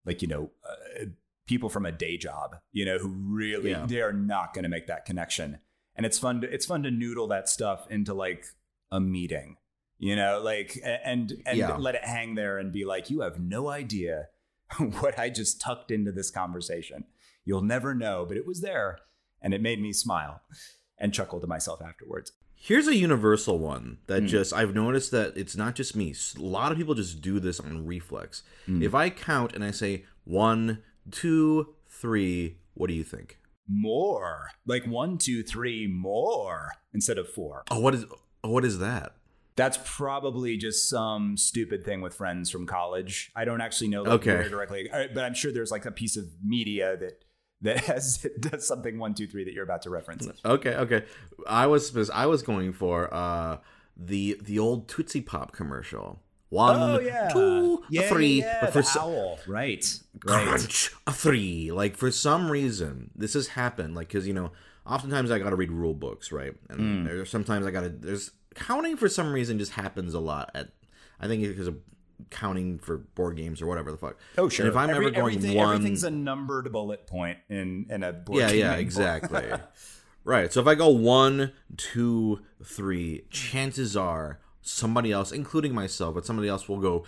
[0.04, 1.06] like you know, uh,
[1.46, 3.84] people from a day job, you know, who really Yeah.
[3.86, 5.58] they are not going to make that connection,
[5.96, 8.44] and it's fun to it's fun to noodle that stuff into like
[8.92, 9.56] a meeting,
[9.98, 11.76] you know, like and and Yeah.
[11.76, 14.28] let it hang there and be like, you have no idea
[15.00, 17.04] what I just tucked into this conversation.
[17.44, 18.98] You'll never know, but it was there,
[19.40, 20.40] and it made me smile
[20.98, 22.32] and chuckle to myself afterwards.
[22.58, 24.26] Here's a universal one that Hmm.
[24.28, 26.14] just I've noticed that it's not just me.
[26.36, 28.42] a lot of people just do this on reflex.
[28.64, 28.82] Hmm.
[28.82, 33.38] If I count and I say one, two, three, what do you think?
[33.68, 38.04] More like one two three more instead of four Oh, what is
[38.44, 39.12] oh, what is that?
[39.56, 44.12] that's probably just some stupid thing with friends from college i don't actually know like,
[44.12, 44.30] Okay.
[44.30, 47.24] very directly uh, but i'm sure there's like a piece of media that
[47.62, 51.04] that has does something one two three that you're about to reference Okay, okay.
[51.48, 53.58] I was I was going for uh
[53.96, 56.20] the the old Tootsie Pop commercial.
[56.48, 57.28] One, oh yeah.
[57.28, 59.38] two, yeah, three, yeah, but for the some, owl.
[59.48, 59.84] Right.
[60.24, 61.72] Right crunch a three.
[61.72, 64.52] Like for some reason this has happened like because you know
[64.86, 66.54] oftentimes i gotta read rule books right?
[66.68, 67.04] And hmm.
[67.04, 70.68] there's sometimes i gotta there's counting for some reason just happens a lot at
[71.20, 71.76] i think because of
[72.30, 74.16] counting for board games or whatever the fuck.
[74.38, 74.66] Oh sure.
[74.66, 78.02] And if i'm Every- ever going everything, one everything's a numbered bullet point in in
[78.02, 78.58] a board yeah game.
[78.58, 79.44] yeah exactly.
[80.24, 86.26] Right so if i go one two three chances are somebody else including myself but
[86.26, 87.04] somebody else will go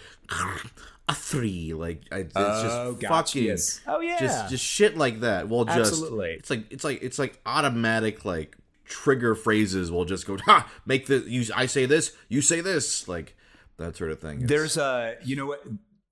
[1.08, 3.08] a three like I, it's Oh, just gotcha.
[3.08, 3.80] fucking Yes.
[3.86, 4.18] Oh, yeah.
[4.20, 6.30] just just shit like that well just Absolutely.
[6.32, 11.06] it's like it's like it's like automatic like trigger phrases will just go ha make
[11.06, 13.36] the you i say this you say this like
[13.78, 15.62] that sort of thing It's- There's a, you know what,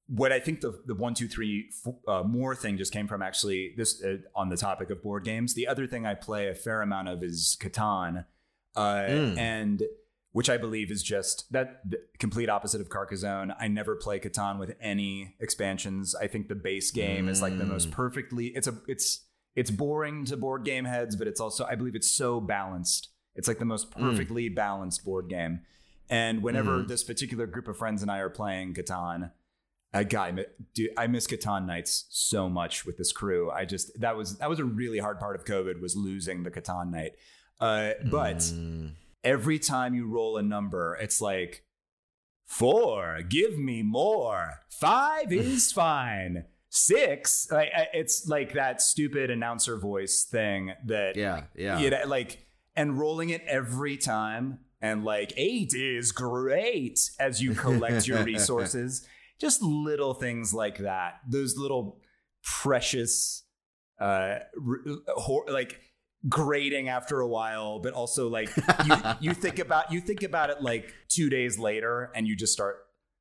[0.08, 1.68] what I think the the one two three
[2.06, 5.54] uh, more thing just came from actually this uh, on the topic of board games.
[5.54, 8.24] The other thing I play a fair amount of is Catan,
[8.76, 9.36] uh, Mm.
[9.36, 9.82] and
[10.36, 13.54] which I believe is just that the complete opposite of Carcassonne.
[13.58, 16.14] I never play Catan with any expansions.
[16.14, 18.48] I think the base game is like the most perfectly.
[18.48, 22.10] It's a it's it's boring to board game heads, but it's also I believe it's
[22.10, 23.08] so balanced.
[23.34, 25.60] It's like the most perfectly balanced board game.
[26.10, 29.30] And whenever this particular group of friends and I are playing Catan,
[29.94, 33.50] I dude, I miss Catan nights so much with this crew.
[33.50, 36.50] I just that was that was a really hard part of COVID was losing the
[36.50, 37.12] Catan night.
[37.58, 38.90] Uh, but Mm.
[39.24, 41.64] Every time you roll a number, it's like
[42.46, 44.60] four, give me more.
[44.70, 46.44] Five is fine.
[46.68, 52.46] Six, like it's like that stupid announcer voice thing that yeah yeah you know, like
[52.74, 59.06] and rolling it every time and like eight is great as you collect your resources
[59.40, 61.98] just little things like that those little
[62.42, 63.44] precious
[64.00, 65.80] uh r- like
[66.28, 68.50] grating after a while but also like
[68.84, 72.52] you, you think about you think about it like two days later and you just
[72.52, 72.78] start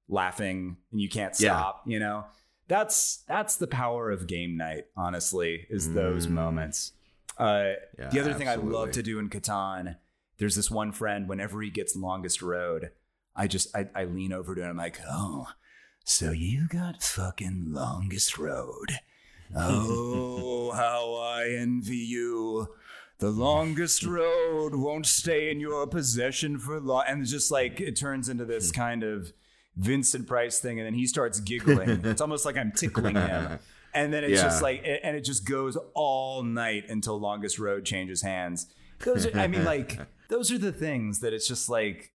[0.07, 1.51] laughing and you can't Yeah.
[1.57, 2.25] stop you know
[2.67, 6.31] that's that's the power of game night honestly is those Mm.
[6.31, 6.93] moments
[7.37, 9.97] uh Yeah, the other thing I love to do in Catan,
[10.37, 12.91] there's this one friend, whenever he gets longest road,
[13.35, 15.47] I just I, I lean over to him, I'm like, oh,
[16.05, 18.99] so you got fucking longest road.
[19.57, 22.67] Oh, how I envy you.
[23.19, 27.05] The longest road won't stay in your possession for long.
[27.07, 29.31] And it's just like it turns into this kind of
[29.77, 31.89] Vincent Price thing, and then he starts giggling.
[32.05, 33.59] it's almost like I'm tickling him.
[33.93, 38.21] And then it's just like, and it just goes all night until longest road changes
[38.21, 38.67] hands.
[38.99, 39.97] Those are, I mean, like,
[40.29, 42.11] those are the things that it's just like,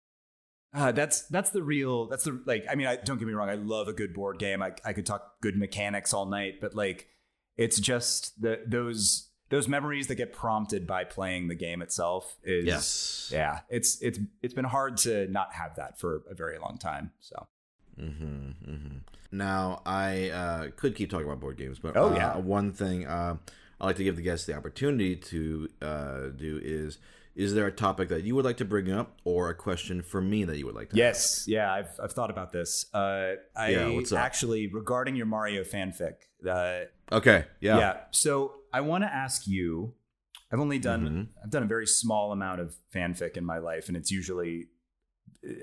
[0.74, 3.50] uh, that's that's the real that's the like I mean I don't get me wrong
[3.50, 6.76] I love a good board game I I could talk good mechanics all night but
[6.76, 7.08] like
[7.58, 12.66] it's just the those those memories that get prompted by playing the game itself is
[12.66, 16.78] yes yeah it's it's it's been hard to not have that for a very long
[16.78, 17.48] time so
[18.00, 18.98] Mm-hmm, mm-hmm.
[19.32, 22.38] Now, I uh, could keep talking about board games, but Oh, uh, yeah.
[22.38, 23.36] one thing uh,
[23.80, 26.98] I like to give the guests the opportunity to uh, do is:
[27.36, 30.22] is there a topic that you would like to bring up, or a question for
[30.22, 30.96] me that you would like to?
[30.96, 32.86] Yes, yeah, I've I've thought about this.
[32.94, 36.14] Uh, I Yeah, actually regarding your Mario fanfic.
[36.48, 37.46] Uh, Okay.
[37.60, 37.80] Yeah.
[37.80, 37.98] yeah.
[38.12, 39.96] So I want to ask you.
[40.52, 41.44] I've only done Mhm.
[41.44, 44.70] I've done a very small amount of fanfic in my life, and it's usually,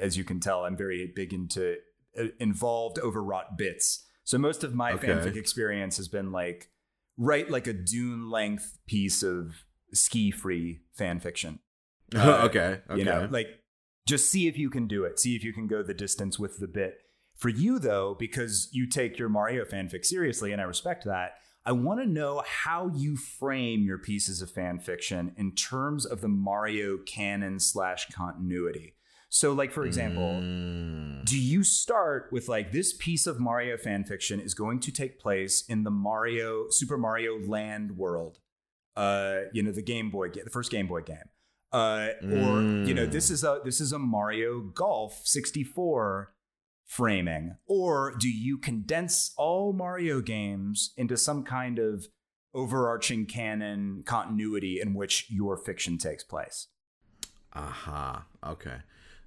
[0.01, 1.77] as you can tell, I'm very big into
[2.19, 4.07] uh, involved, overwrought bits.
[4.25, 5.09] So most of my Okay.
[5.09, 6.71] fanfic experience has been like
[7.19, 9.64] write like a Dune length piece of
[9.95, 11.59] SkiFree fan fiction.
[12.14, 12.81] Uh, okay.
[12.88, 12.99] Okay.
[13.01, 13.49] You know, like
[14.07, 15.19] just see if you can do it.
[15.19, 16.99] See if you can go the distance with the bit.
[17.35, 21.33] For you though, because you take your Mario fanfic seriously, and I respect that.
[21.66, 26.20] I want to know how you frame your pieces of fan fiction in terms of
[26.20, 28.94] the Mario canon slash continuity.
[29.29, 31.24] So, like for example, Mm.
[31.24, 35.18] do you start with like this piece of Mario fan fiction is going to take
[35.18, 38.38] place in the Mario Super Mario Land world?
[38.94, 41.29] Uh, you know, the Game Boy, the first Game Boy game.
[41.72, 43.11] Uh, or you know, Mm.
[43.12, 46.33] this is a this is a Mario Golf 64
[46.87, 47.57] framing.
[47.66, 52.07] Or do you condense all Mario games into some kind of
[52.55, 56.68] overarching canon continuity in which your fiction takes place?
[57.53, 58.25] Aha.
[58.46, 58.79] Okay.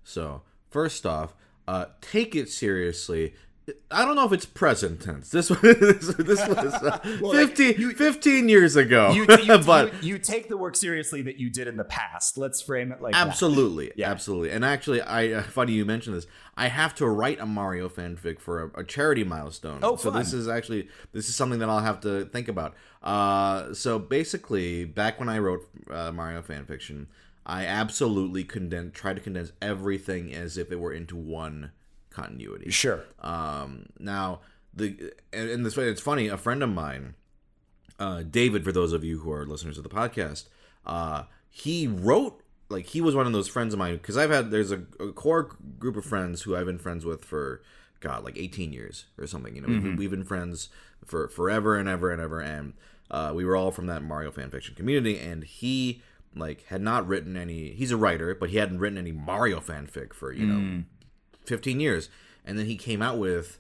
[0.04, 1.36] So first off,
[1.68, 3.36] uh, take it seriously.
[3.92, 5.30] I don't know if it's present tense.
[5.30, 9.12] This was this, this was uh, Well, like, 15, 15 years ago.
[9.12, 12.38] You, you, but you, you take the work seriously that you did in the past.
[12.38, 13.28] Let's frame it like that.
[13.28, 14.10] absolutely, Yeah.
[14.12, 14.52] absolutely.
[14.52, 16.28] And actually, I uh, funny you mentioned this.
[16.56, 19.80] I have to write a Mario fanfic for a, a charity milestone.
[19.82, 22.76] Oh, so this is actually this is something that I'll have to think about.
[23.02, 27.08] Uh, so basically, back when I wrote uh, Mario fanfiction,
[27.46, 31.72] I absolutely condense, tried to condense everything as if it were into one
[32.22, 32.72] continuity.
[32.72, 33.04] Sure.
[33.22, 34.42] Um, now
[34.74, 36.28] the and, and this way it's funny.
[36.28, 37.16] A friend of mine,
[38.00, 40.46] uh, David, for those of you who are listeners of the podcast,
[40.86, 44.52] uh, he wrote like he was one of those friends of mine because I've had
[44.52, 47.62] there's a, a core group of friends who I've been friends with for
[48.00, 49.56] God like 18 years or something.
[49.56, 50.70] You know, we've, we've been friends
[51.06, 52.74] for forever and ever and ever, and
[53.12, 56.02] uh, we were all from that Mario fan fiction community, and he
[56.36, 57.72] like had not written any.
[57.72, 60.84] He's a writer, but he hadn't written any Mario fanfic for you know
[61.46, 62.10] 15 years.
[62.46, 63.60] And then he came out with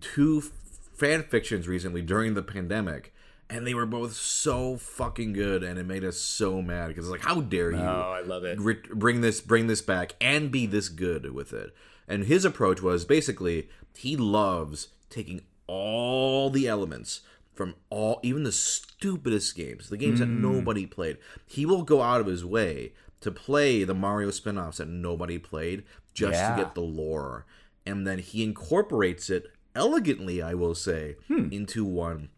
[0.00, 0.50] two f-
[0.96, 3.12] fan fictions recently during the pandemic.
[3.48, 7.12] And they were both so fucking good, and it made us so mad because it's
[7.12, 8.58] like, how dare you Oh, I love it.
[8.58, 11.72] ri- bring this bring this back and be this good with it?
[12.08, 17.20] And his approach was basically he loves taking all the elements
[17.54, 20.40] from all even the stupidest games, the games that Mm.
[20.40, 21.16] nobody played.
[21.46, 22.94] He will go out of his way
[23.26, 25.84] to play the Mario spin-offs that nobody played
[26.14, 26.56] just Yeah.
[26.56, 27.44] to get the lore.
[27.84, 31.48] And then he incorporates it elegantly, I will say, Hmm.
[31.52, 32.30] into one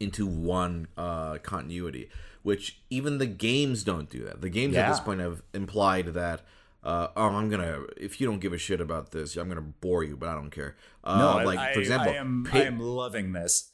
[0.00, 2.10] into one uh, continuity,
[2.42, 4.40] which even the games don't do that.
[4.40, 6.42] The games at this point have implied that,
[6.82, 10.02] uh, oh, I'm gonna if you don't give a shit about this, I'm gonna bore
[10.02, 10.76] you, but I don't care.
[11.04, 13.70] Uh, No, I- like I, for example, I am, Pa- I am loving this.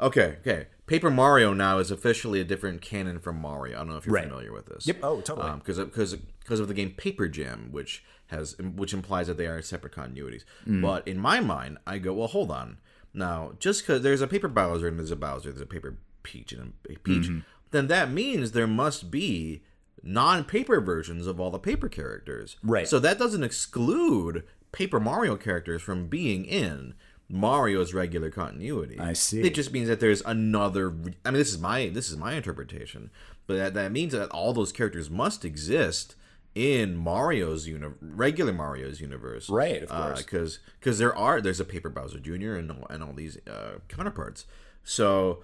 [0.00, 3.76] Okay, okay, Paper Mario now is officially a different canon from Mario.
[3.76, 4.24] I don't know if you're Right.
[4.28, 4.86] familiar with this.
[4.86, 4.98] Yep.
[5.02, 5.52] Oh, totally.
[5.56, 9.60] Because because because of the game Paper Jam, which has which implies that they are
[9.62, 10.44] separate continuities.
[10.66, 10.82] Mm.
[10.82, 12.78] But in my mind, I go, well, hold on.
[13.14, 16.52] Now, just because there's a Paper Bowser and there's a Bowser, there's a Paper Peach
[16.52, 17.38] and a Peach, Mm-hmm.
[17.70, 19.62] then that means there must be
[20.02, 22.56] non-paper versions of all the paper characters.
[22.62, 22.86] Right.
[22.86, 26.94] So that doesn't exclude Paper Mario characters from being in
[27.28, 28.98] Mario's regular continuity.
[29.00, 29.40] I see.
[29.42, 30.90] It just means that there's another.
[31.24, 33.10] I mean, this is my this is my interpretation,
[33.46, 36.14] but that, that means that all those characters must exist
[36.54, 40.22] in Mario's uni- regular Mario's universe, Right, of course.
[40.22, 42.54] Because because there are there's a Paper Bowser Jr.
[42.54, 44.46] and all- and all these uh, counterparts.
[44.84, 45.42] So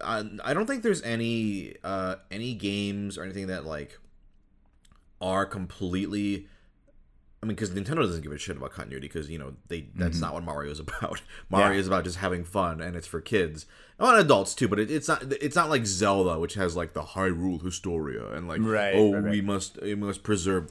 [0.00, 3.98] uh, I don't think there's any uh, any games or anything that like
[5.20, 6.46] are completely.
[7.40, 10.16] I mean, because Nintendo doesn't give a shit about continuity because you know they that's
[10.16, 10.20] Mm-hmm.
[10.24, 11.20] not what Mario is about.
[11.48, 13.64] Mario is about just having fun and it's for kids,
[13.98, 14.66] well, and adults too.
[14.68, 18.48] But it, it's not it's not like Zelda, which has like the Hyrule Historia and
[18.48, 19.30] like Right, oh right, right.
[19.30, 20.70] we must we must preserve.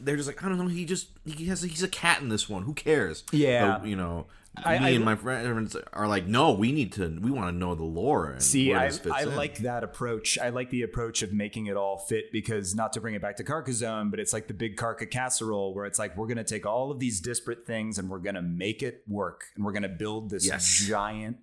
[0.00, 0.66] They're just like I don't know.
[0.68, 2.62] He just he has he's a cat in this one.
[2.64, 3.24] Who cares?
[3.32, 3.82] Yeah.
[3.84, 4.26] You know.
[4.56, 7.52] I- me I- and my friends are like, no, we need to, we want to
[7.58, 8.30] know the lore.
[8.30, 10.38] And See, I, I in." like that approach.
[10.38, 13.36] I like the approach of making it all fit because not to bring it back
[13.36, 16.44] to Carcassonne, but it's like the big Carca casserole where it's like we're going to
[16.44, 19.72] take all of these disparate things and we're going to make it work and we're
[19.72, 20.84] going to build this Yes.
[20.86, 21.38] giant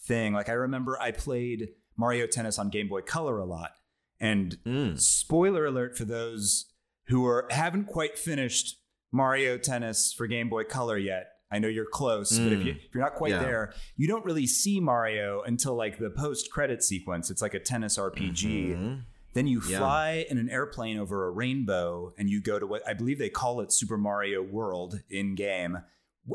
[0.00, 0.32] thing.
[0.32, 3.72] Like I remember I played Mario Tennis on Game Boy Color a lot.
[4.18, 4.98] And Mm.
[4.98, 6.66] spoiler alert for those
[7.08, 8.80] who are haven't quite finished
[9.12, 11.28] Mario Tennis for Game Boy Color yet.
[11.50, 13.42] I know you're close, but if, you, if you're not quite Yeah.
[13.42, 17.30] there, you don't really see Mario until like the post credit sequence.
[17.30, 18.74] It's like a tennis RPG.
[18.74, 19.02] Mhm.
[19.34, 19.78] Then you Yeah.
[19.78, 23.28] fly in an airplane over a rainbow and you go to what I believe they
[23.28, 25.78] call it Super Mario World in game.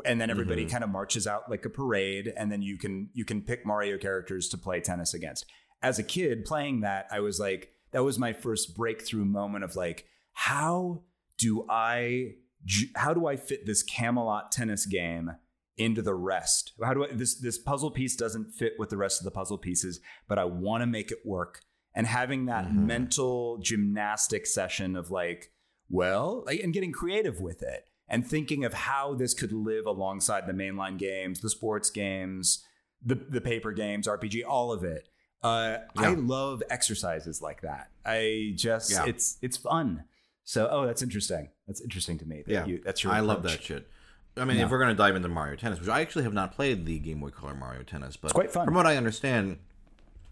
[0.06, 0.70] And then everybody Mhm.
[0.70, 3.98] kind of marches out like a parade and then you can you can pick Mario
[3.98, 5.44] characters to play tennis against.
[5.82, 9.76] As a kid playing that, I was like that was my first breakthrough moment of
[9.76, 11.02] like how
[11.36, 12.36] do I
[12.96, 15.32] how do I fit this Camelot tennis game
[15.76, 16.72] into the rest?
[16.82, 19.58] How do I this this puzzle piece doesn't fit with the rest of the puzzle
[19.58, 21.60] pieces, but I want to make it work.
[21.94, 22.86] And having that Mhm.
[22.86, 25.52] mental gymnastic session of like,
[25.90, 30.52] well, and getting creative with it and thinking of how this could live alongside the
[30.52, 32.64] mainline games, the sports games,
[33.04, 35.08] the the paper games, RPG, all of it.
[35.42, 37.90] Uh, I love exercises like that.
[38.04, 39.06] I just Yeah.
[39.06, 40.04] it's it's fun.
[40.44, 41.50] So oh, that's interesting.
[41.66, 42.42] That's interesting to me.
[42.46, 43.12] That Yeah, you, that's your.
[43.12, 43.88] I love that shit.
[44.36, 44.64] I mean, Yeah.
[44.64, 47.20] if we're gonna dive into Mario Tennis, which I actually have not played the Game
[47.20, 48.64] Boy Color Mario Tennis, but It's quite fun.
[48.64, 49.58] From what I understand,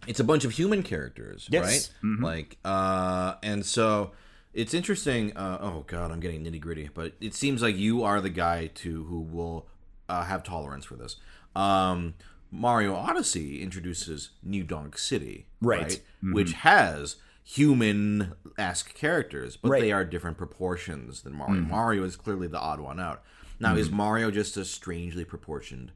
[0.07, 1.65] it's a bunch of human characters, Yes.
[2.03, 2.11] right?
[2.11, 2.23] Mhm.
[2.23, 4.13] Like, uh, and so
[4.55, 5.37] it's interesting.
[5.37, 8.69] Uh, oh god, I'm getting nitty gritty, but it seems like you are the guy
[8.77, 9.67] to who will
[10.09, 11.17] uh, have tolerance for this.
[11.55, 12.15] Um,
[12.51, 16.01] Mario Odyssey introduces New Donk City, Right.
[16.25, 16.35] Mhm.
[16.35, 17.17] Which has
[17.55, 19.81] human esque characters, but Right.
[19.83, 21.61] they are different proportions than Mario.
[21.63, 21.71] Mm-hmm.
[21.71, 23.23] Mario is clearly the odd one out.
[23.59, 25.93] Now, is Mario just a strangely proportioned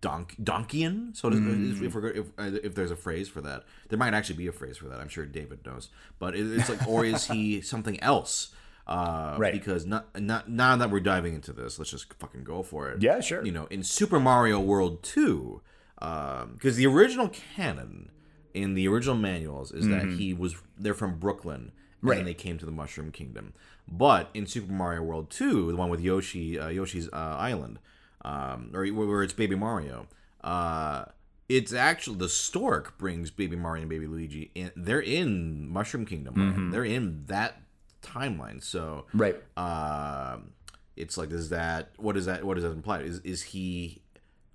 [0.00, 1.14] donk Donkian?
[1.16, 1.84] So, does, Mm-hmm.
[1.84, 4.52] if, we're, if uh, if there's a phrase for that, there might actually be a
[4.52, 5.00] phrase for that.
[5.00, 8.54] I'm sure David knows, but it, it's like, or is he something else?
[8.86, 9.52] Uh, Right.
[9.52, 13.02] Because not, not now that we're diving into this, let's just fucking go for it.
[13.02, 13.44] Yeah, sure.
[13.44, 15.60] You know, in Super Mario World Two,
[15.98, 18.10] because the original canon
[18.56, 22.08] in the original manuals is that he was they're from Brooklyn, and Mm-hmm.
[22.08, 22.16] Right.
[22.16, 23.52] then they came to the Mushroom Kingdom.
[23.88, 27.78] But in Super Mario World Two, the one with Yoshi, uh, Yoshi's uh, Island,
[28.24, 30.06] um, or where it's Baby Mario,
[30.44, 31.04] uh,
[31.48, 34.70] it's actually the stork brings Baby Mario and Baby Luigi in.
[34.76, 36.34] They're in Mushroom Kingdom.
[36.34, 36.70] Mm-hmm.
[36.72, 37.60] They're in that
[38.02, 38.62] timeline.
[38.62, 39.36] So Right.
[39.56, 40.52] um,
[40.96, 43.00] it's like is that what is that what does that imply?
[43.00, 44.02] Is is he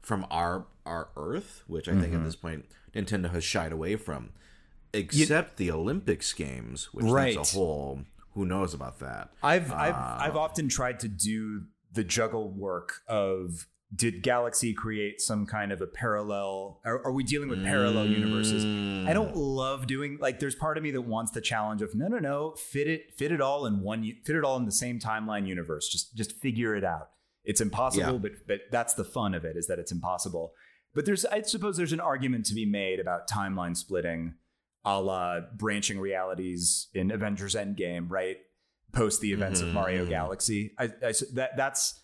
[0.01, 2.01] from our our Earth, which I Mm-hmm.
[2.01, 2.65] think at this point
[2.95, 4.31] Nintendo has shied away from,
[4.93, 7.35] except the Olympics games, which Right.
[7.35, 8.01] that's a whole
[8.33, 9.29] who knows about that.
[9.43, 15.19] I've I've Uh, I've often tried to do the juggle work of did Galaxy create
[15.19, 16.79] some kind of a parallel?
[16.85, 18.63] Are, are we dealing with parallel universes?
[19.05, 20.39] I don't love doing like.
[20.39, 23.33] There's part of me that wants the challenge of no, no, no, fit it, fit
[23.33, 25.89] it all in one, fit it all in the same timeline universe.
[25.89, 27.09] Just, just figure it out.
[27.43, 28.19] It's impossible, Yeah.
[28.19, 30.53] but but that's the fun of it is that it's impossible.
[30.93, 34.35] But there's, I suppose, there's an argument to be made about timeline splitting,
[34.83, 38.37] a la branching realities in Avengers Endgame, right?
[38.91, 40.09] Post the events of Mario Mhm.
[40.09, 40.73] Galaxy.
[40.77, 42.01] I, I that that's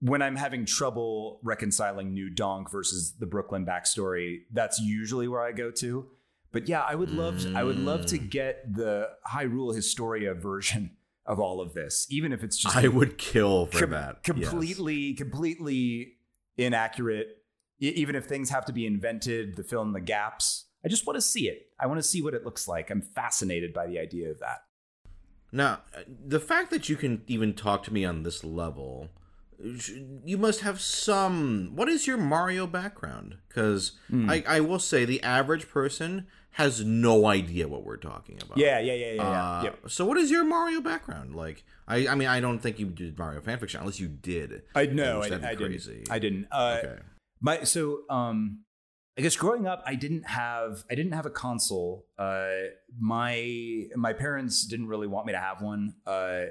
[0.00, 5.50] when I'm having trouble reconciling New Donk versus the Brooklyn backstory, that's usually where I
[5.50, 6.06] go to.
[6.52, 8.30] But yeah, I would love I would love to Mm.
[8.30, 13.18] get the Hyrule Historia version of all of this, even if it's just I would
[13.18, 14.18] kill for com- that.
[14.36, 14.48] Yes.
[14.48, 16.18] completely completely
[16.56, 17.37] inaccurate.
[17.80, 21.16] Even if things have to be invented to fill in the gaps, I just want
[21.16, 21.68] to see it.
[21.78, 22.90] I want to see what it looks like.
[22.90, 24.64] I'm fascinated by the idea of that.
[25.52, 29.08] Now, the fact that you can even talk to me on this level,
[30.24, 31.72] you must have some.
[31.74, 33.36] What is your Mario background?
[33.48, 34.28] Because Hmm.
[34.28, 38.58] I, I will say the average person has no idea what we're talking about.
[38.58, 39.58] Yeah, yeah, yeah, yeah, yeah.
[39.58, 39.78] Uh, yep.
[39.88, 41.34] So, what is your Mario background?
[41.34, 44.62] Like, I, I mean, I don't think you did Mario fanfiction unless you did.
[44.74, 45.22] I know.
[45.22, 45.56] I, I didn't.
[45.56, 46.04] crazy.
[46.10, 46.48] I didn't.
[46.50, 46.98] Uh, okay.
[47.40, 48.60] My so um
[49.18, 52.06] I guess growing up I didn't have I didn't have a console.
[52.18, 52.50] Uh
[52.98, 55.94] my my parents didn't really want me to have one.
[56.06, 56.46] Uh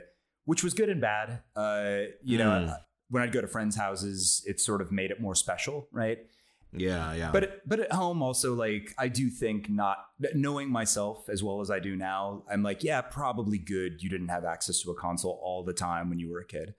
[0.45, 1.41] which was good and bad.
[1.55, 2.77] Uh you know, Mm.
[3.09, 6.19] when I'd go to friends' houses, it sort of made it more special, right?
[6.73, 7.31] Yeah, yeah.
[7.31, 9.97] But but at home also like I do think not
[10.33, 14.27] knowing myself as well as I do now, I'm like, yeah, probably good you didn't
[14.29, 16.75] have access to a console all the time when you were a kid.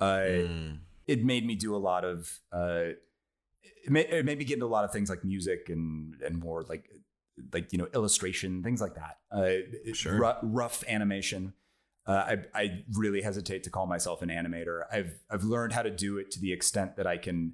[0.00, 0.04] Uh
[0.48, 0.78] Mm.
[1.06, 2.84] it made me do a lot of uh
[3.84, 6.38] it made, it made me get into a lot of things like music and and
[6.38, 6.88] more like
[7.52, 10.14] like you know illustration things like that uh Sure.
[10.18, 11.54] ru- rough animation
[12.04, 14.82] uh, I, I really hesitate to call myself an animator.
[14.92, 17.52] I've I've learned how to do it to the extent that I can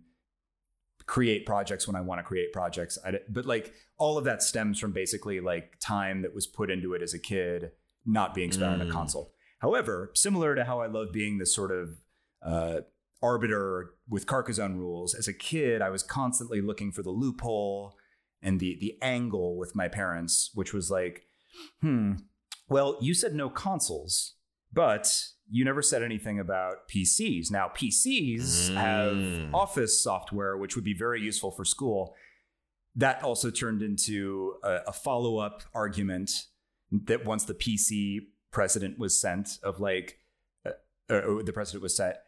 [1.05, 2.97] create projects when I want to create projects.
[3.05, 6.95] I, but like all of that stems from basically like time that was put into
[6.95, 7.73] it as a kid,
[8.07, 8.89] not being spent on Mm.
[8.89, 9.33] a console.
[9.59, 11.99] However, similar to how I love being this sort of
[12.43, 12.81] uh,
[13.23, 17.97] arbiter with Carcassonne rules, as a kid, I was constantly looking for the loophole
[18.43, 21.23] and the the angle with my parents, which was like,
[21.81, 22.13] hmm,
[22.69, 24.35] well, you said no consoles,
[24.73, 25.13] but
[25.51, 27.51] you never said anything about PCs.
[27.51, 28.75] Now, PCs Mm.
[28.77, 32.15] have Office software, which would be very useful for school.
[32.95, 36.31] That also turned into a, a follow up argument
[36.91, 38.19] that once the PC
[38.51, 40.19] precedent was sent, of like,
[40.67, 40.73] uh,
[41.11, 42.25] or the precedent was set,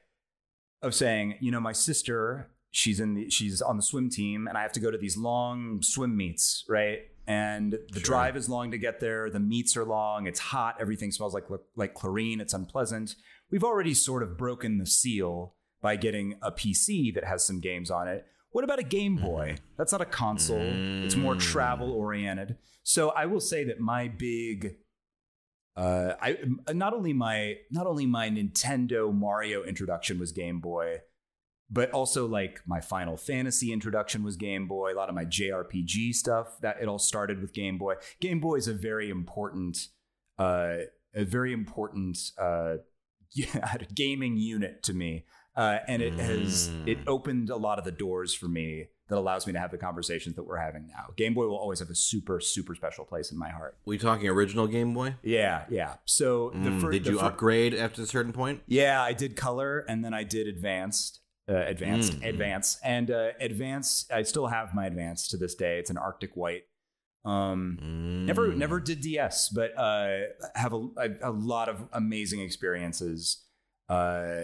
[0.82, 4.56] of saying, you know, my sister, she's in the, she's on the swim team, and
[4.56, 7.00] I have to go to these long swim meets, right?
[7.26, 8.02] And the Sure.
[8.02, 9.30] drive is long to get there.
[9.30, 10.26] The meets are long.
[10.26, 10.76] It's hot.
[10.80, 11.44] Everything smells like
[11.76, 12.40] like chlorine.
[12.40, 13.14] It's unpleasant.
[13.50, 17.90] We've already sort of broken the seal by getting a PC that has some games
[17.90, 18.26] on it.
[18.50, 19.56] What about a Game Boy?
[19.76, 20.60] That's not a console.
[21.04, 21.40] It's more Mm.
[21.40, 22.56] travel oriented.
[22.82, 24.76] So I will say that my big
[25.76, 26.38] uh, I
[26.72, 30.98] not only my not only my Nintendo Mario introduction was Game Boy,
[31.70, 34.92] but also like my Final Fantasy introduction was Game Boy.
[34.92, 37.94] A lot of my JRPG stuff that it all started with Game Boy.
[38.20, 39.88] Game Boy is a very important,
[40.38, 40.78] uh,
[41.14, 42.76] a very important uh,
[43.94, 45.24] gaming unit to me,
[45.56, 46.88] uh, and it has Mm.
[46.88, 49.76] it opened a lot of the doors for me that allows me to have the
[49.78, 51.10] conversations that we're having now.
[51.16, 53.76] Game Boy will always have a super super special place in my heart.
[53.84, 55.16] We talking original Game Boy?
[55.22, 55.96] Yeah, yeah.
[56.06, 58.62] So the Mm, first did you upgrade after a certain point?
[58.66, 62.28] Yeah, I did color and then I did advanced, uh, advanced, Mm.
[62.28, 64.10] advanced, and uh, advanced.
[64.12, 65.78] I still have my advanced to this day.
[65.78, 66.62] It's an Arctic white.
[67.24, 67.78] Um,
[68.26, 68.56] Never, Mm.
[68.56, 70.20] never did DS, but uh,
[70.54, 73.44] have a, a, a lot of amazing experiences
[73.88, 74.42] uh,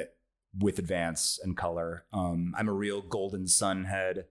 [0.59, 2.05] with advance and color.
[2.13, 4.25] Um, I'm a real Golden Sun head.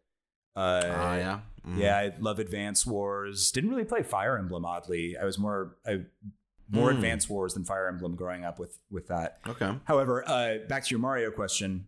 [0.55, 1.39] Uh, Ah, yeah.
[1.67, 1.77] Mm.
[1.79, 3.51] yeah, I love Advance Wars.
[3.51, 4.65] Didn't really play Fire Emblem.
[4.65, 6.01] Oddly, I was more I,
[6.69, 6.95] more Mm.
[6.95, 9.39] Advance Wars than Fire Emblem growing up with with that.
[9.47, 9.71] Okay.
[9.85, 11.87] However, uh, back to your Mario question.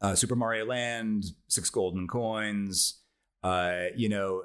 [0.00, 3.00] Uh, Super Mario Land, six golden coins.
[3.42, 4.42] Uh, you know,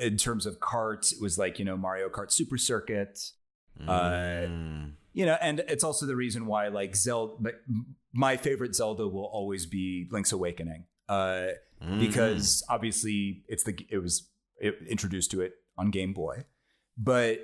[0.00, 3.18] in terms of carts, it was like you know Mario Kart Super Circuit.
[3.86, 4.92] Uh, Mm.
[5.12, 7.52] You know, and it's also the reason why like Zelda.
[8.12, 10.84] My favorite Zelda will always be Link's Awakening.
[11.08, 11.48] Uh,
[11.82, 12.00] Mm.
[12.00, 16.44] because obviously it's the it was it, introduced to it on Game Boy,
[16.96, 17.40] but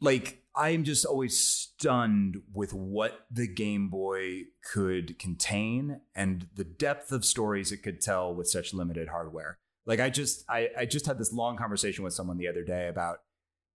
[0.00, 6.64] like I am just always stunned with what the Game Boy could contain and the
[6.64, 9.58] depth of stories it could tell with such limited hardware.
[9.86, 12.88] Like I just I, I just had this long conversation with someone the other day
[12.88, 13.18] about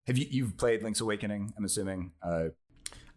[0.07, 1.53] have you you've played Link's Awakening?
[1.57, 2.11] I'm assuming.
[2.21, 2.49] Uh,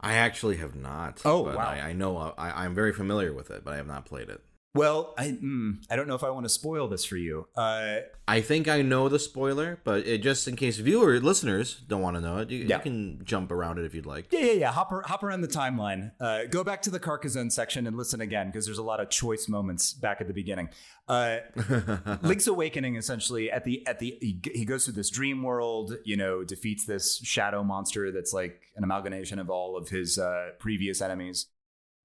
[0.00, 1.20] I actually have not.
[1.24, 1.64] Oh, but wow.
[1.64, 4.42] I, I know I, I'm very familiar with it, but I have not played it.
[4.74, 7.48] Well, I mm, I don't know if I want to spoil this for you.
[7.56, 12.02] Uh, I think I know the spoiler, but it, just in case viewer listeners don't
[12.02, 12.76] want to know it, you, Yeah.
[12.76, 14.30] you can jump around it if you'd like.
[14.30, 14.72] Yeah, yeah, yeah.
[14.72, 16.12] Hop, hop around the timeline.
[16.20, 19.08] Uh, go back to the Carcassonne section and listen again because there's a lot of
[19.08, 20.68] choice moments back at the beginning.
[21.08, 21.38] Uh,
[22.22, 25.96] Link's Awakening, essentially, at the at the he, he goes through this dream world.
[26.04, 30.50] You know, defeats this shadow monster that's like an amalgamation of all of his uh,
[30.58, 31.46] previous enemies.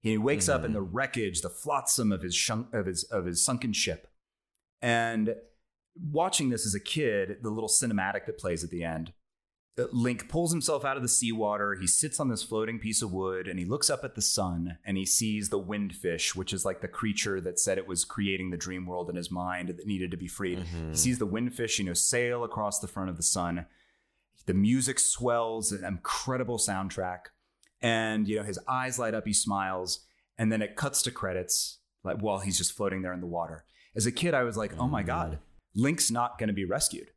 [0.04, 3.42] He wakes up in the wreckage, the flotsam of his shunk, of his of his
[3.44, 4.06] sunken ship,
[4.82, 5.34] and
[6.10, 9.12] watching this as a kid, the little cinematic that plays at the end.
[9.78, 11.74] uh, Link pulls himself out of the seawater.
[11.74, 14.78] He sits on this floating piece of wood and he looks up at the sun
[14.84, 18.50] and he sees the windfish, which is like the creature that said it was creating
[18.50, 20.58] the dream world in his mind that needed to be freed.
[20.90, 23.66] He sees the windfish, you know, sail across the front of the sun.
[24.46, 27.30] The music swells, an incredible soundtrack.
[27.82, 30.00] And, you know, his eyes light up, he smiles,
[30.38, 33.64] and then it cuts to credits, like while he's just floating there in the water.
[33.94, 35.38] As a kid, I was like, oh my God,
[35.74, 37.08] Link's not going to be rescued.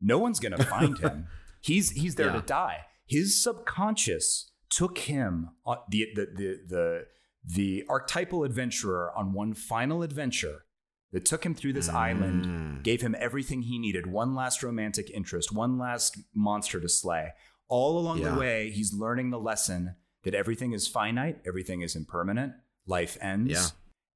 [0.00, 1.26] No one's going to find him.
[1.60, 2.40] He's he's there Yeah.
[2.40, 2.80] to die.
[3.06, 7.06] His subconscious took him on the the the the,
[7.54, 10.64] the archetypal adventurer on one final adventure
[11.12, 12.82] that took him through this island, Mm.
[12.82, 17.30] gave him everything he needed, one last romantic interest, one last monster to slay.
[17.68, 18.34] All along Yeah.
[18.34, 22.54] the way, he's learning the lesson that everything is finite, everything is impermanent,
[22.86, 23.52] life ends.
[23.52, 23.66] Yeah.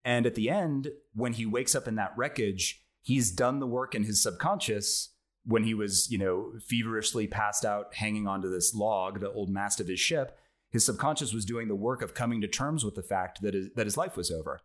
[0.05, 3.95] And at the end, when he wakes up in that wreckage, he's done the work
[3.95, 5.11] in his subconscious
[5.45, 9.81] when he was, you know, feverishly passed out hanging onto this log, the old mast
[9.81, 10.39] of his ship.
[10.71, 13.69] His subconscious was doing the work of coming to terms with the fact that his,
[13.75, 14.61] that his life was over.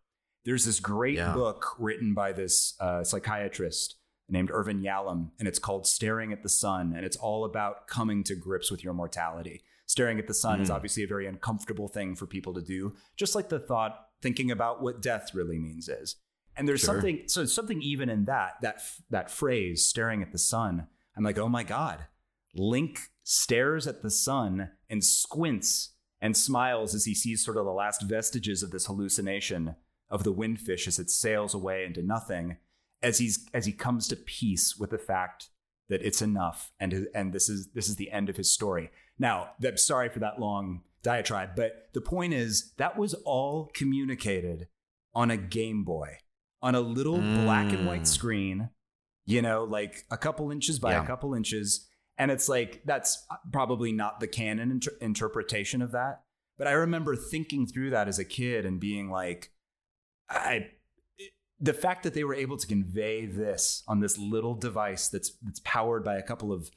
[0.46, 1.34] There's this great Yeah.
[1.34, 3.96] book written by this uh, psychiatrist
[4.30, 8.24] named Irvin Yalom, and it's called Staring at the Sun, and it's all about coming
[8.26, 9.62] to grips with your mortality.
[9.86, 10.76] Staring at the sun is Mm.
[10.76, 14.82] obviously a very uncomfortable thing for people to do, just like the thought thinking about
[14.82, 16.16] what death really means is.
[16.56, 16.96] And there's Sure.
[16.96, 20.88] something so something even in that that that phrase staring at the sun.
[21.16, 22.08] I'm like, "Oh my god."
[22.56, 27.72] Link stares at the sun and squints and smiles as he sees sort of the
[27.72, 29.76] last vestiges of this hallucination
[30.10, 32.58] of the windfish as it sails away into nothing
[33.02, 35.50] as he's as he comes to peace with the fact
[35.94, 38.90] that it's enough and and this is this is the end of his story.
[39.20, 44.68] Now, I'm sorry for that long diatribe, but the point is that was all communicated
[45.14, 46.18] on a Game Boy,
[46.64, 47.44] on a little mm.
[47.44, 48.08] black and white mm.
[48.08, 48.70] screen,
[49.26, 51.04] you know, like a couple inches by yeah.
[51.04, 51.88] a couple inches.
[52.18, 56.24] And it's like, that's probably not the canon inter- interpretation of that.
[56.58, 59.52] But I remember thinking through that as a kid and being like,
[60.28, 60.70] I,
[61.64, 65.62] the fact that they were able to convey this on this little device that's that's
[65.64, 66.70] powered by a couple of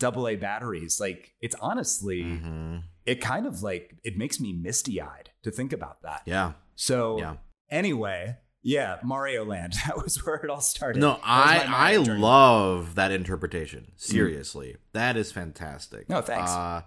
[0.00, 2.78] double A batteries, like it's honestly, mm-hmm.
[3.06, 6.22] it kind of like it makes me misty eyed to think about that.
[6.26, 6.54] Yeah.
[6.74, 7.36] So yeah.
[7.70, 9.74] anyway, yeah, Mario Land.
[9.86, 10.98] That was where it all started.
[10.98, 13.92] No, I I love that interpretation.
[13.94, 14.00] Mm.
[14.00, 14.76] Seriously, mm.
[14.92, 16.08] that is fantastic.
[16.08, 16.50] No, thanks.
[16.50, 16.82] Uh,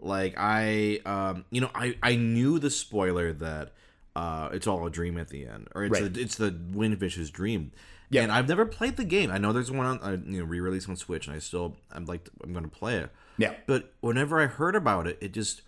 [0.00, 3.74] like I, um, you know, I I knew the spoiler that
[4.16, 6.16] uh, it's all a dream at the end, or it's right.
[6.16, 7.72] a, it's the Windfish's dream.
[8.10, 9.30] Yeah, and I've never played the game.
[9.30, 12.04] I know there's one on uh, you know re-release on Switch, and I still I'm
[12.04, 13.10] like I'm to play it.
[13.38, 15.62] Yeah, but whenever I heard about it, it just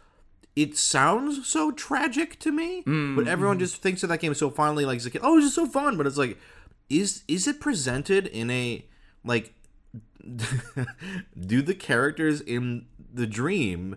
[0.54, 2.80] it sounds so tragic to me.
[2.80, 3.16] Mm-hmm.
[3.16, 5.56] But everyone just thinks of that game so fondly, like it's like oh, it's just
[5.56, 5.96] so fun.
[5.96, 6.38] But it's like,
[6.88, 8.84] is is it presented in a
[9.24, 9.52] like?
[11.46, 12.84] do the characters in
[13.14, 13.96] the dream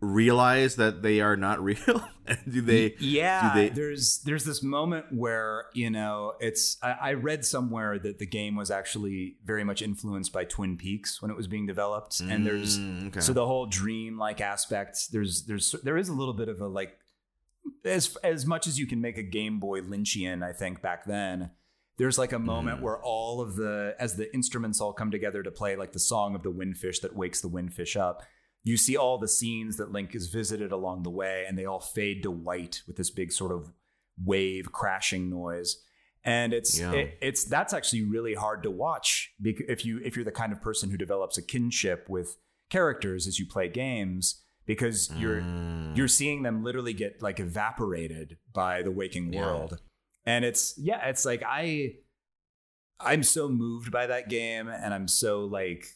[0.00, 2.08] realize that they are not real?
[2.48, 2.94] do they?
[2.98, 3.54] Yeah.
[3.54, 3.68] Do they...
[3.68, 6.76] There's there's this moment where you know it's.
[6.82, 11.22] I, I, read somewhere that the game was actually very much influenced by Twin Peaks
[11.22, 13.20] when it was being developed, mm, and there's mm, okay.
[13.20, 15.12] so the whole dream like aspect.
[15.12, 16.98] There's there's there is a little bit of a like
[17.84, 20.42] as as much as you can make a Game Boy Lynchian.
[20.42, 21.50] I think back then.
[21.98, 22.82] There's like a moment mm.
[22.82, 26.34] where all of the as the instruments all come together to play like the song
[26.34, 28.22] of the windfish that wakes the windfish up
[28.66, 31.78] you see all the scenes that Link has visited along the way, and they all
[31.78, 33.72] fade to white with this big sort of
[34.22, 35.76] wave crashing noise.
[36.24, 36.90] And it's yeah.
[36.90, 40.60] it, it's that's actually really hard to watch if you if you're the kind of
[40.60, 42.38] person who develops a kinship with
[42.68, 45.96] characters as you play games because you're mm.
[45.96, 49.78] you're seeing them literally get like evaporated by the waking world.
[50.26, 50.34] Yeah.
[50.34, 51.92] And it's yeah, it's like I
[52.98, 55.86] I'm so moved by that game and I'm so like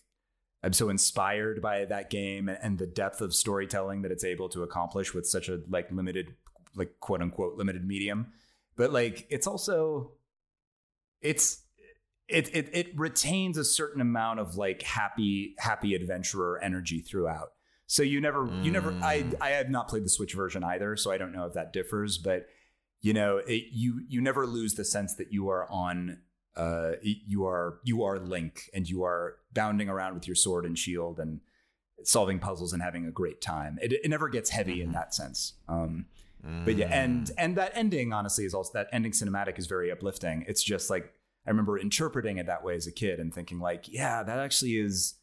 [0.62, 4.62] I'm so inspired by that game and the depth of storytelling that it's able to
[4.62, 6.34] accomplish with such a like limited,
[6.74, 8.32] like quote unquote limited medium.
[8.76, 10.12] But like it's also
[11.20, 11.62] it's
[12.28, 17.52] it it it retains a certain amount of like happy happy adventurer energy throughout.
[17.86, 18.64] So you never mm.
[18.64, 19.34] you never I mm.
[19.40, 22.18] I have not played the Switch version either, so I don't know if that differs,
[22.18, 22.46] but
[23.00, 26.18] you know, it, you you never lose the sense that you are on
[26.56, 30.78] uh, you are you are Link, and you are bounding around with your sword and
[30.78, 31.40] shield and
[32.02, 33.78] solving puzzles and having a great time.
[33.80, 34.88] It, it never gets heavy mm-hmm.
[34.88, 35.54] in that sense.
[35.68, 36.06] Um,
[36.44, 36.64] mm.
[36.64, 37.32] But yeah, and mm.
[37.38, 40.44] and that ending honestly is also that ending cinematic is very uplifting.
[40.48, 41.12] It's just like
[41.46, 44.76] I remember interpreting it that way as a kid and thinking like, yeah, that actually
[44.76, 45.14] is.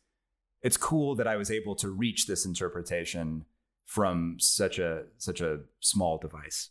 [0.64, 3.46] It's cool that I was able to reach this interpretation
[3.86, 6.70] from such a such a small device.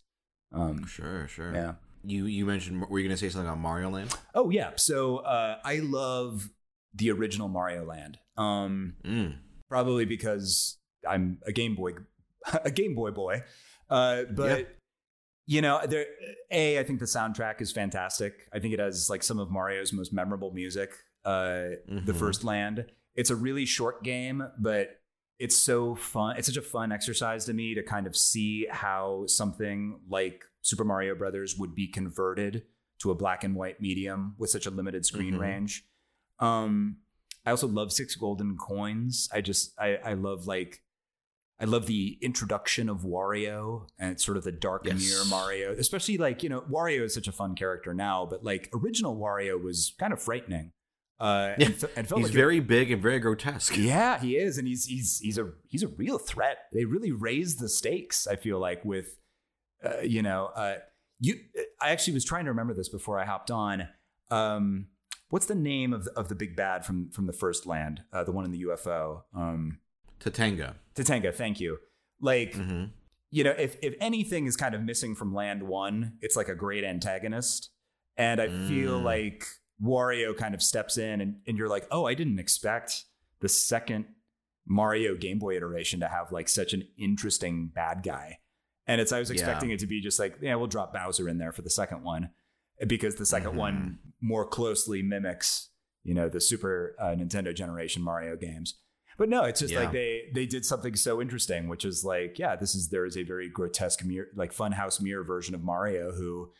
[0.53, 1.55] Um, sure, sure.
[1.55, 1.75] Yeah
[2.07, 4.15] you you mentioned were you going to say something on Mario Land?
[4.35, 6.51] Oh yeah, so uh, I love
[6.95, 8.19] the original Mario Land.
[8.37, 9.37] Um, mm.
[9.69, 10.79] Probably because
[11.09, 11.93] I'm a Game Boy
[12.65, 13.43] a Game Boy boy,
[13.91, 14.59] uh, but.
[14.59, 14.65] Yeah.
[15.49, 16.07] You know, there.
[16.51, 18.49] A, I think the soundtrack is fantastic.
[18.53, 20.91] I think it has like some of Mario's most memorable music.
[21.25, 22.05] Uh, mm-hmm.
[22.05, 22.87] The first land.
[23.15, 24.99] It's a really short game, but
[25.39, 26.37] it's so fun.
[26.37, 30.85] It's such a fun exercise to me to kind of see how something like Super
[30.85, 32.65] Mario Brothers would be converted
[32.99, 35.43] to a black and white medium with such a limited screen mm-hmm.
[35.43, 35.85] range.
[36.41, 36.97] Um,
[37.45, 39.29] I also love Six Golden Coins.
[39.33, 40.83] I just I, I love like
[41.61, 45.09] I love the introduction of Wario and sort of the dark yes.
[45.09, 48.69] mirror Mario, especially like you know Wario is such a fun character now, but like
[48.75, 50.73] original Wario was kind of frightening.
[51.19, 51.67] Uh, yeah.
[51.67, 53.75] and, and he's like very big and very grotesque.
[53.79, 56.59] Yeah, he is, and he's he's he's a he's a real threat.
[56.73, 58.27] They really raised the stakes.
[58.27, 59.17] I feel like with,
[59.85, 60.77] uh, you know, uh,
[61.21, 61.37] you.
[61.81, 63.89] I actually was trying to remember this before I hopped on.
[64.31, 64.87] Um,
[65.31, 68.03] what's the name of the, of the big bad from from the first land?
[68.13, 69.23] Uh, the one in the UFO.
[69.35, 69.79] Um,
[70.21, 70.75] Tatanga.
[70.95, 71.35] Tatanga.
[71.35, 71.79] Thank you.
[72.21, 72.53] Like.
[72.53, 72.85] Mm-hmm.
[73.33, 76.55] You know, if if anything is kind of missing from Land One, it's like a
[76.55, 77.71] great antagonist,
[78.17, 78.69] and I mm.
[78.69, 79.45] feel like
[79.83, 83.05] Wario kind of steps in and, and you're like, oh, I didn't expect
[83.41, 84.07] the second
[84.67, 88.39] Mario Game Boy iteration to have like such an interesting bad guy.
[88.87, 89.75] And it's I was expecting yeah.
[89.75, 92.31] it to be just like, yeah, we'll drop Bowser in there for the second one
[92.87, 93.57] because the 2nd mm-hmm.
[93.57, 95.71] one more closely mimics,
[96.05, 98.75] you know, the Super uh, Nintendo generation Mario games.
[99.19, 99.81] But no, it's just yeah.
[99.81, 103.17] like they they did something so interesting, which is like, yeah, this is there is
[103.17, 106.51] a very grotesque mirror, like Funhouse mirror version of Mario who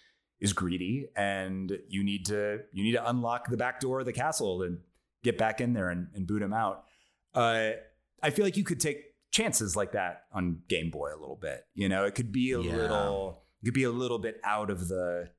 [0.41, 4.13] is greedy and you need to you need to unlock the back door of the
[4.13, 4.79] castle and
[5.23, 6.85] get back in there and, and boot him out.
[7.35, 7.71] Uh,
[8.23, 9.05] I feel like you could take
[9.37, 11.61] chances like that on Game Boy a little bit.
[11.75, 12.77] You know, it could be a Yeah.
[12.77, 15.31] little, it could be a little bit out of the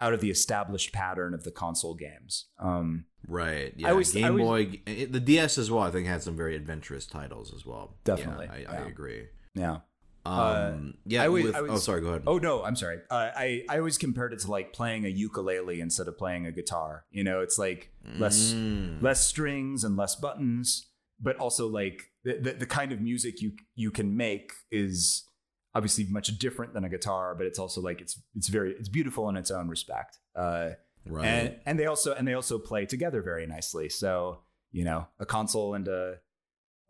[0.00, 2.48] out of the established pattern of the console games.
[2.58, 3.72] Um, Right.
[3.76, 3.90] Yeah.
[3.90, 5.82] always- I Game always- Boy, it- the DS as well.
[5.82, 7.96] I think had some very adventurous titles as well.
[8.04, 8.86] Definitely, I, I yeah.
[8.86, 9.26] agree.
[9.54, 9.78] yeah.
[10.26, 11.22] Um, yeah.
[11.22, 12.00] I always- with- I oh, sorry.
[12.00, 12.22] Go ahead.
[12.26, 12.98] Oh no, I'm sorry.
[13.10, 16.52] Uh, I I always compared it to like playing a ukulele instead of playing a
[16.52, 17.04] guitar.
[17.10, 19.02] You know, it's like less Mm.
[19.02, 20.90] less strings and less buttons,
[21.20, 25.28] but also like the, the the kind of music you you can make is
[25.74, 29.28] obviously much different than a guitar, but it's also like it's it's very it's beautiful
[29.28, 30.18] in its own respect.
[30.36, 30.70] Uh,
[31.06, 31.26] right.
[31.26, 33.88] and and they also and they also play together very nicely.
[33.88, 34.40] So
[34.72, 36.16] you know, a console and a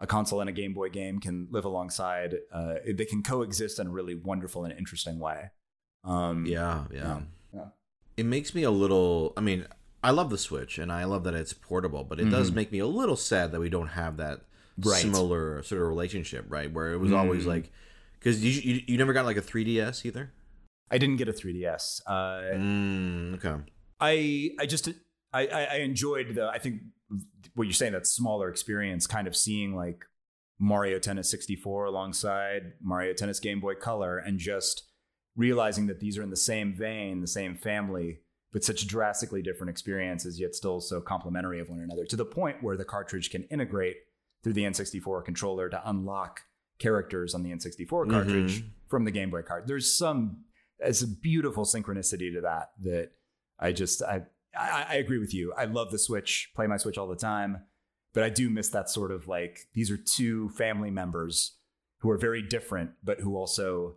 [0.01, 2.37] a console and a Game Boy game can live alongside.
[2.53, 5.51] Uh, they can coexist in a really wonderful and interesting way.
[6.03, 6.85] Um, yeah.
[6.91, 6.99] Yeah.
[6.99, 7.21] yeah,
[7.53, 7.65] yeah.
[8.17, 9.33] It makes me a little.
[9.37, 9.67] I mean,
[10.05, 12.55] I love the Switch, and I love that it's portable, but it does Mhm.
[12.55, 14.43] make me a little sad that we don't have that
[14.77, 15.01] Right.
[15.01, 16.71] similar sort of relationship, right?
[16.71, 17.49] Where it was always Mm.
[17.49, 17.71] like,
[18.19, 20.33] because you, you you never got like a 3DS either.
[20.91, 22.03] I didn't get a 3DS.
[22.07, 23.63] Uh, Mm, okay.
[24.01, 24.89] I I just
[25.33, 26.83] I, I I enjoyed the I think
[27.55, 30.05] what you're saying that smaller experience, kind of seeing like
[30.59, 34.85] Mario Tennis 64 alongside Mario Tennis Game Boy Color, and just
[35.37, 38.21] realizing that these are in the same vein, the same family,
[38.55, 42.07] but such drastically different experiences, yet still so complementary of one another.
[42.07, 43.97] To the point where the cartridge can integrate
[44.43, 46.41] through the N64 controller to unlock
[46.79, 48.71] characters on the N64 cartridge Mhm.
[48.87, 49.67] from the Game Boy card.
[49.67, 50.45] There's some
[50.79, 53.11] it's a beautiful synchronicity to that that
[53.59, 54.23] I just I,
[54.57, 55.53] I I agree with you.
[55.57, 57.65] I love the Switch, play my Switch all the time,
[58.13, 61.57] but I do miss that sort of like these are two family members
[61.99, 63.97] who are very different, but who also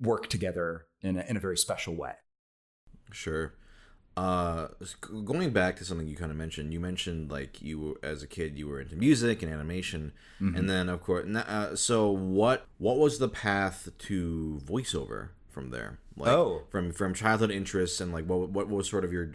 [0.00, 2.14] work together in a, in a very special way.
[3.12, 3.54] Sure.
[4.20, 4.68] Uh,
[5.24, 8.58] going back to something you kind of mentioned, you mentioned like you as a kid
[8.58, 10.56] you were into music and animation, Mm-hmm.
[10.56, 12.66] and then of course, uh, so what?
[12.78, 15.98] What was the path to voiceover from there?
[16.16, 16.62] Like, Oh.
[16.70, 19.32] from from childhood interests and like what what was sort of your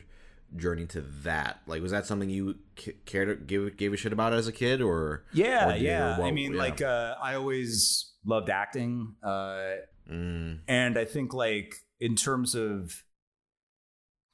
[0.56, 1.62] journey to that?
[1.68, 4.52] Like, was that something you c- cared to give gave a shit about as a
[4.52, 6.20] kid, or Yeah, or yeah.
[6.20, 6.60] what- I mean, yeah.
[6.66, 9.78] like uh, I always loved acting, uh,
[10.12, 13.04] Mm, and I think like in terms of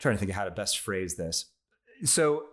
[0.02, 1.46] trying to think of how to best phrase this.
[2.04, 2.44] So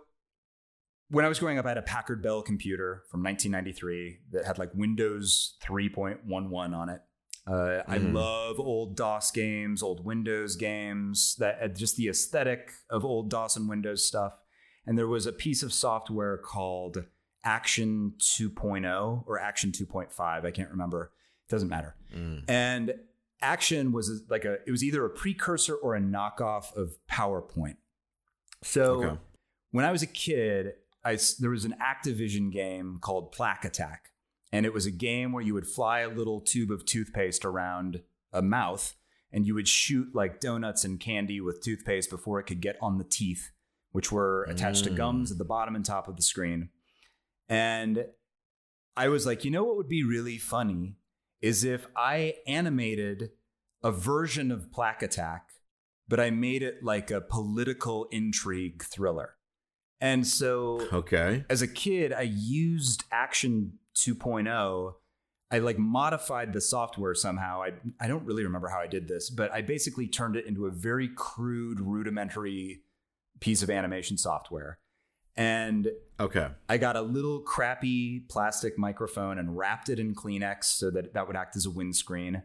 [1.09, 4.57] when I was growing up, I had a Packard Bell computer from 1993 that had
[4.59, 7.01] like Windows 3.11 on it.
[7.47, 8.13] Uh, I Mhm.
[8.13, 13.67] love old DOS games, old Windows games, that just the aesthetic of old DOS and
[13.67, 14.39] Windows stuff.
[14.85, 17.05] And there was a piece of software called
[17.43, 20.45] Action 2.0 or Action 2.5.
[20.45, 21.11] I can't remember.
[21.47, 21.95] It doesn't matter.
[22.13, 22.93] mm, And
[23.41, 27.77] Action was like a, it was either a precursor or a knockoff of PowerPoint.
[28.63, 29.17] So Okay.
[29.71, 30.73] when I was a kid,
[31.05, 34.11] I there was an Activision game called Plaque Attack,
[34.51, 38.01] and it was a game where you would fly a little tube of toothpaste around
[38.33, 38.95] a mouth,
[39.31, 42.97] and you would shoot like donuts and candy with toothpaste before it could get on
[42.97, 43.51] the teeth,
[43.93, 44.97] which were attached to Mm.
[44.97, 46.69] gums at the bottom and top of the screen.
[47.47, 48.05] And
[48.97, 50.97] I was like, you know what would be really funny
[51.41, 53.31] is if I animated
[53.83, 55.49] a version of Plaque Attack,
[56.07, 59.35] but I made it like a political intrigue thriller.
[60.01, 61.45] And so okay.
[61.49, 64.93] as a kid, I used Action 2.0.
[65.51, 67.63] I like modified the software somehow.
[67.63, 70.67] I I don't really remember how I did this, but I basically turned it into
[70.67, 72.83] a very crude, rudimentary
[73.39, 74.79] piece of animation software.
[75.35, 76.49] And Okay.
[76.67, 81.27] I got a little crappy plastic microphone and wrapped it in Kleenex so that that
[81.27, 82.43] would act as a windscreen.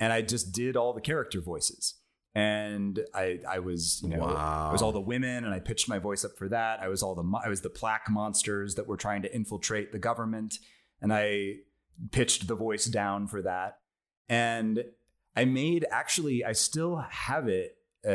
[0.00, 1.94] And I just did all the character voices.
[2.34, 5.98] And I, I was, you know, I was all the women, and I pitched my
[5.98, 6.80] voice up for that.
[6.80, 9.98] I was all the, I was the plaque monsters that were trying to infiltrate the
[9.98, 10.58] government,
[11.02, 11.56] and I
[12.10, 13.80] pitched the voice down for that.
[14.30, 14.82] And
[15.36, 18.08] I made, actually, I still have it uh,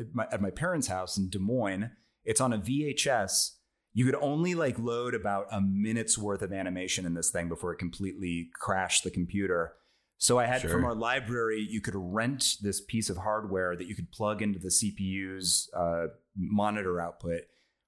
[0.00, 1.90] at, my, at my parents' house in Des Moines.
[2.24, 3.56] It's on a VHS
[3.96, 7.72] you could only like load about a minute's worth of animation in this thing before
[7.72, 9.74] it completely crashed the computer.
[10.18, 10.70] So I had Sure.
[10.70, 14.58] from our library, you could rent this piece of hardware that you could plug into
[14.58, 17.42] the CPU's uh, monitor output,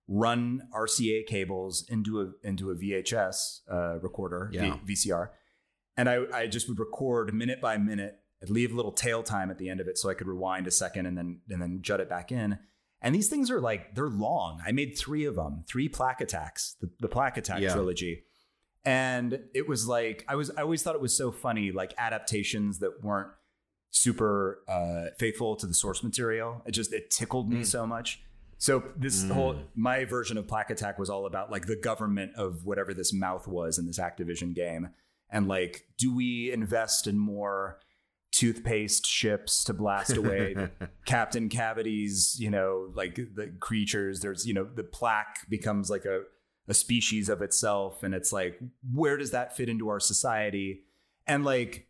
[0.09, 4.51] run RCA cables into a into a VHS uh, recorder,
[4.85, 5.31] V- VCR,
[5.97, 8.19] and I, I just would record minute by minute.
[8.43, 10.67] I'd leave a little tail time at the end of it so I could rewind
[10.67, 12.59] a second and then and then jut it back in.
[13.03, 14.61] And these things are like they're long.
[14.67, 17.73] I made three of them, three plaque attacks, the, the plaque attack Yeah.
[17.73, 18.25] trilogy.
[18.85, 22.79] And it was like I was I always thought it was so funny, like adaptations
[22.79, 23.29] that weren't
[23.91, 26.63] super uh, faithful to the source material.
[26.67, 27.67] It just it tickled me Mm.
[27.67, 28.23] so much.
[28.59, 32.65] So this whole my version of Plaque Attack was all about like the government of
[32.65, 34.91] whatever this mouth was in this Activision game,
[35.29, 37.79] and like, do we invest in more
[38.33, 40.55] toothpaste ships to blast away
[41.07, 44.21] Captain Cavity's, you know, like the creatures?
[44.21, 46.23] There's you know the plaque becomes like a
[46.69, 48.59] a species of itself, and it's like,
[48.93, 50.83] where does that fit into our society?
[51.27, 51.87] And like,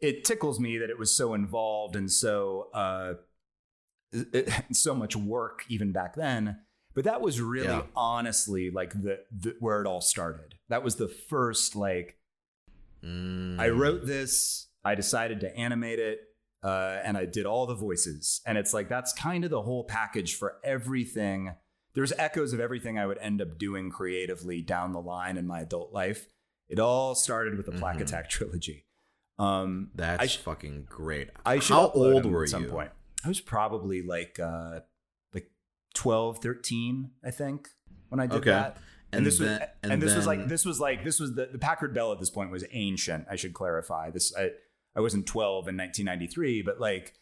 [0.00, 2.68] it tickles me that it was so involved and so.
[2.74, 3.14] uh
[4.72, 6.58] so much work even back then.
[6.94, 7.84] But that was really Yeah.
[7.96, 10.56] honestly like the, the where it all started.
[10.68, 12.18] That was the first like
[13.02, 13.58] Mm.
[13.58, 16.20] I wrote this, I decided to animate it,
[16.62, 18.40] uh, and I did all the voices.
[18.46, 21.54] And it's like that's kind of the whole package for everything.
[21.94, 25.60] There's echoes of everything I would end up doing creatively down the line in my
[25.60, 26.26] adult life.
[26.68, 28.02] It all started with the Plaque Mhm.
[28.02, 28.86] Attack trilogy.
[29.38, 31.30] Um, That's sh- fucking great.
[31.44, 32.70] I should How old were at some you?
[32.70, 32.90] point.
[33.24, 34.80] I was probably like uh
[35.34, 35.50] like
[35.94, 37.68] 12, 13, I think,
[38.08, 38.50] when I did Okay.
[38.50, 38.76] that.
[39.12, 41.34] And, And this then- was and and, this was like this was like this was
[41.34, 44.10] the, the Packard Bell at this point was ancient, I should clarify.
[44.10, 44.50] This I,
[44.94, 47.14] I wasn't 12 in 1993, but like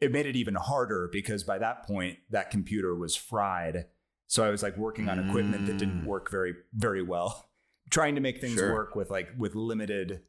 [0.00, 3.86] it made it even harder because by that point that computer was fried.
[4.26, 6.06] So I was like working on equipment that didn't Mm.
[6.06, 7.48] work very very well.
[7.90, 8.72] Trying to make things Sure.
[8.72, 10.22] work with like with limited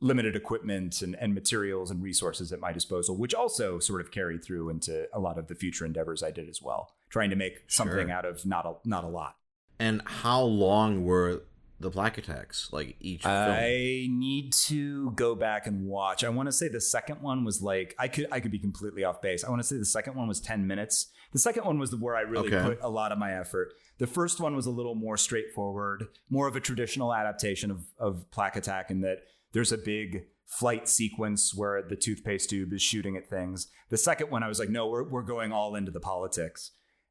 [0.00, 4.44] limited equipment and, and materials and resources at my disposal, which also sort of carried
[4.44, 7.62] through into a lot of the future endeavors I did as well, trying to make
[7.68, 8.10] something Sure.
[8.10, 9.36] out of not a not a lot.
[9.78, 11.42] And how long were
[11.80, 12.68] the plaque attacks?
[12.72, 13.34] Like each film?
[13.34, 16.24] I need to go back and watch.
[16.24, 19.04] I want to say the second one was like I could I could be completely
[19.04, 19.44] off base.
[19.44, 21.08] I want to say the second one was 10 minutes.
[21.32, 22.62] The second one was the where I really Okay.
[22.62, 23.72] put a lot of my effort.
[23.98, 28.30] The first one was a little more straightforward, more of a traditional adaptation of of
[28.30, 29.18] Plaque Attack in that
[29.52, 33.68] there's a big flight sequence where the toothpaste tube is shooting at things.
[33.88, 36.70] The second one I was like no, we're we're going all into the politics.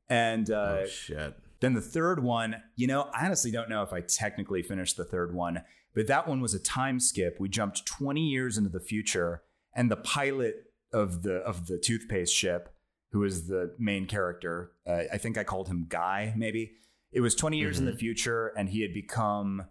[0.10, 1.36] And uh oh shit.
[1.64, 5.06] Then the third one, you know, I honestly don't know if I technically finished the
[5.06, 5.64] third one,
[5.96, 7.38] but that one was a time skip.
[7.40, 9.44] We jumped 20 years into the future,
[9.74, 10.56] and the pilot
[10.92, 12.70] of the of the toothpaste ship,
[13.12, 16.34] who is the main character, uh, I think I called him Guy.
[16.36, 16.74] Maybe
[17.12, 19.68] it was 20 years in the future, and he had become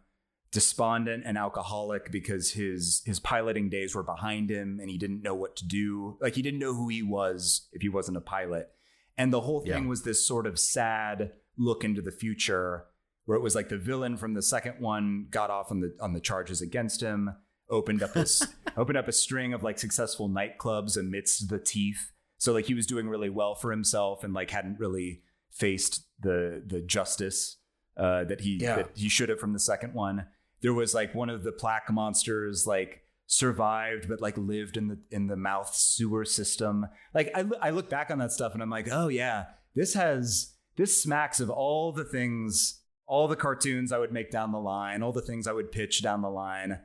[0.53, 5.35] despondent and alcoholic because his his piloting days were behind him, and he didn't know
[5.35, 6.19] what to do.
[6.21, 8.71] Like he didn't know who he was if he wasn't a pilot.
[9.19, 9.89] And the whole thing Yeah.
[9.89, 12.87] was this sort of sad look into the future
[13.25, 16.13] where it was like the villain from the second one got off on the on
[16.13, 17.31] the charges against him,
[17.71, 18.43] opened up this
[18.77, 22.11] opened up a string of like successful nightclubs amidst the teeth.
[22.39, 26.63] So like he was doing really well for himself and like hadn't really faced the
[26.67, 27.59] the justice
[27.97, 28.77] uh, that he Yeah.
[28.77, 30.27] that he should have from the second one.
[30.63, 34.99] There was like one of the plaque monsters like survived but like lived in the
[35.11, 36.87] in the mouth sewer system.
[37.15, 39.45] Like I I look back on that stuff and I'm like, "Oh yeah,
[39.75, 44.53] this has this smacks of all the things all the cartoons I would make down
[44.53, 46.79] the line, all the things I would pitch down the line,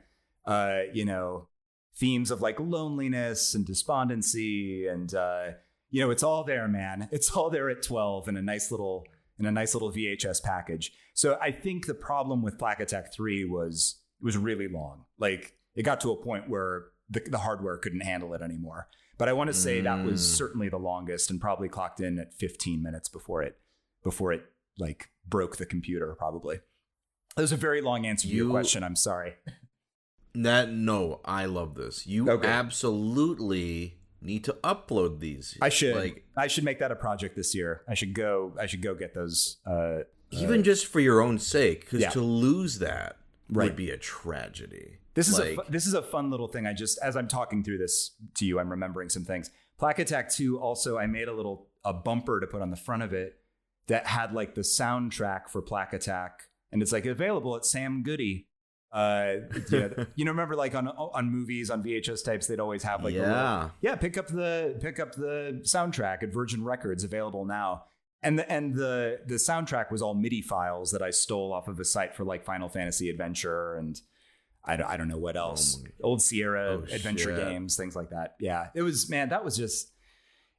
[0.44, 1.48] uh, you know,
[1.96, 5.50] themes of like loneliness and despondency and uh,
[5.90, 7.08] you know, it's all there, man.
[7.12, 9.04] It's all there at 12 in a nice little
[9.38, 10.92] in a nice little VHS package.
[11.14, 15.04] So I think the problem with Plaque Attack 3 was it was really long.
[15.18, 18.88] Like it got to a point where the, the hardware couldn't handle it anymore.
[19.16, 20.36] But I want to say that was Mm.
[20.36, 23.56] certainly the longest and probably clocked in at 15 minutes before it
[24.10, 24.42] before it
[24.78, 26.56] like broke the computer probably.
[27.36, 28.82] That was a very long answer to your question.
[28.82, 29.34] I'm sorry.
[30.34, 32.06] That no, I love this.
[32.06, 32.46] You Okay.
[32.48, 35.56] absolutely need to upload these.
[35.60, 37.82] I should like I should make that a project this year.
[37.88, 40.00] I should go I should go get those uh
[40.30, 42.10] even just for your own sake, because Yeah.
[42.10, 43.16] to lose that
[43.50, 43.64] Right.
[43.64, 44.98] would be a tragedy.
[45.14, 46.66] This is a fu- this is a fun little thing.
[46.66, 49.50] I just as I'm talking through this to you, I'm remembering some things.
[49.78, 53.02] Plaque Attack 2 also I made a little a bumper to put on the front
[53.02, 53.40] of it
[53.88, 58.46] that had like the soundtrack for Plaque Attack and it's like available at Sam Goody.
[58.90, 59.34] Uh
[59.70, 63.04] you know, you know remember like on on movies on VHS types they'd always have
[63.04, 67.04] like the little- yeah, yeah, pick up the pick up the soundtrack at Virgin Records,
[67.04, 67.84] available now.
[68.22, 71.78] And the and the the soundtrack was all MIDI files that I stole off of
[71.78, 74.00] a site for like Final Fantasy Adventure and
[74.64, 77.46] I don't, I don't know what else, my- old Sierra Oh, adventure shit.
[77.46, 78.36] games, things like that.
[78.40, 79.92] Yeah, it was man, that was just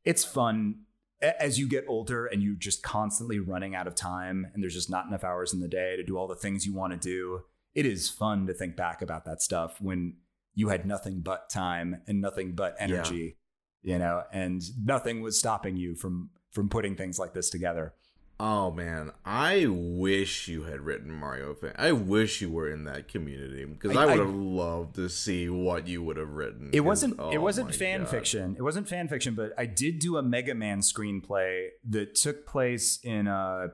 [0.06, 0.82] it's fun
[1.22, 4.90] as you get older and you're just constantly running out of time and there's just
[4.90, 7.42] not enough hours in the day to do all the things you want to do.
[7.76, 10.16] It is fun to think back about that stuff when
[10.56, 13.38] you had nothing but time and nothing but energy,
[13.82, 17.94] you know, and nothing was stopping you from from putting things like this together.
[18.42, 21.74] Oh man, I wish you had written Mario fan.
[21.78, 25.50] I wish you were in that community because I, I- would have loved to see
[25.50, 26.70] what you would have written.
[26.72, 27.16] It wasn't.
[27.20, 28.10] oh it wasn't fan God.
[28.10, 28.56] fiction.
[28.58, 33.00] It wasn't fan fiction, but I did do a Mega Man screenplay that took place
[33.04, 33.68] in uh,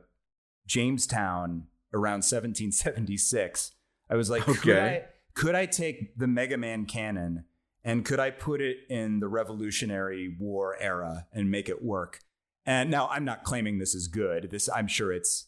[0.65, 3.71] Jamestown around 1776.
[4.09, 5.03] I was like, could I
[5.35, 7.45] could I take the Mega Man canon
[7.83, 12.21] and could I put it in the Revolutionary War era and make it work?
[12.65, 14.49] And now I'm not claiming this is good.
[14.49, 15.47] This I'm sure it's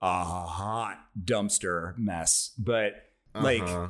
[0.00, 2.94] a hot dumpster mess, but
[3.34, 3.62] like.
[3.62, 3.88] Uh-huh.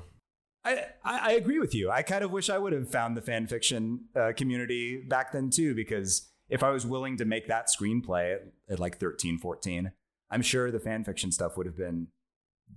[0.64, 1.90] I, I I agree with you.
[1.90, 5.50] I kind of wish I would have found the fan fiction uh, community back then
[5.50, 9.90] too, because if I was willing to make that screenplay at, at like 13, 14,
[10.30, 12.06] I'm sure the fan fiction stuff would have been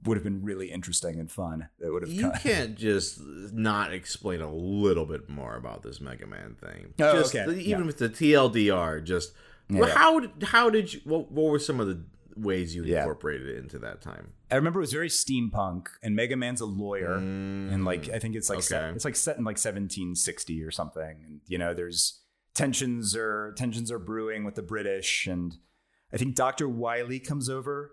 [0.03, 1.69] would have been really interesting and fun.
[1.77, 6.01] That would have You come- can't just not explain a little bit more about this
[6.01, 6.95] Mega Man thing.
[6.99, 7.43] Oh, just okay.
[7.59, 7.85] even Yeah.
[7.85, 9.31] with the TLDR, just
[9.69, 9.95] Yeah, well, yeah.
[9.95, 11.01] how did- how did you?
[11.05, 12.03] What, what were some of the
[12.35, 12.99] ways you Yeah.
[12.99, 14.33] incorporated it into that time?
[14.51, 18.35] I remember it was very steampunk, and Mega Man's a lawyer, and like I think
[18.35, 21.23] it's like set, Mm, it's like set in like 1760 or something.
[21.25, 22.21] And you know, there's
[22.53, 25.57] tensions are tensions are brewing with the British, and
[26.13, 27.91] I think Doctor Wily comes over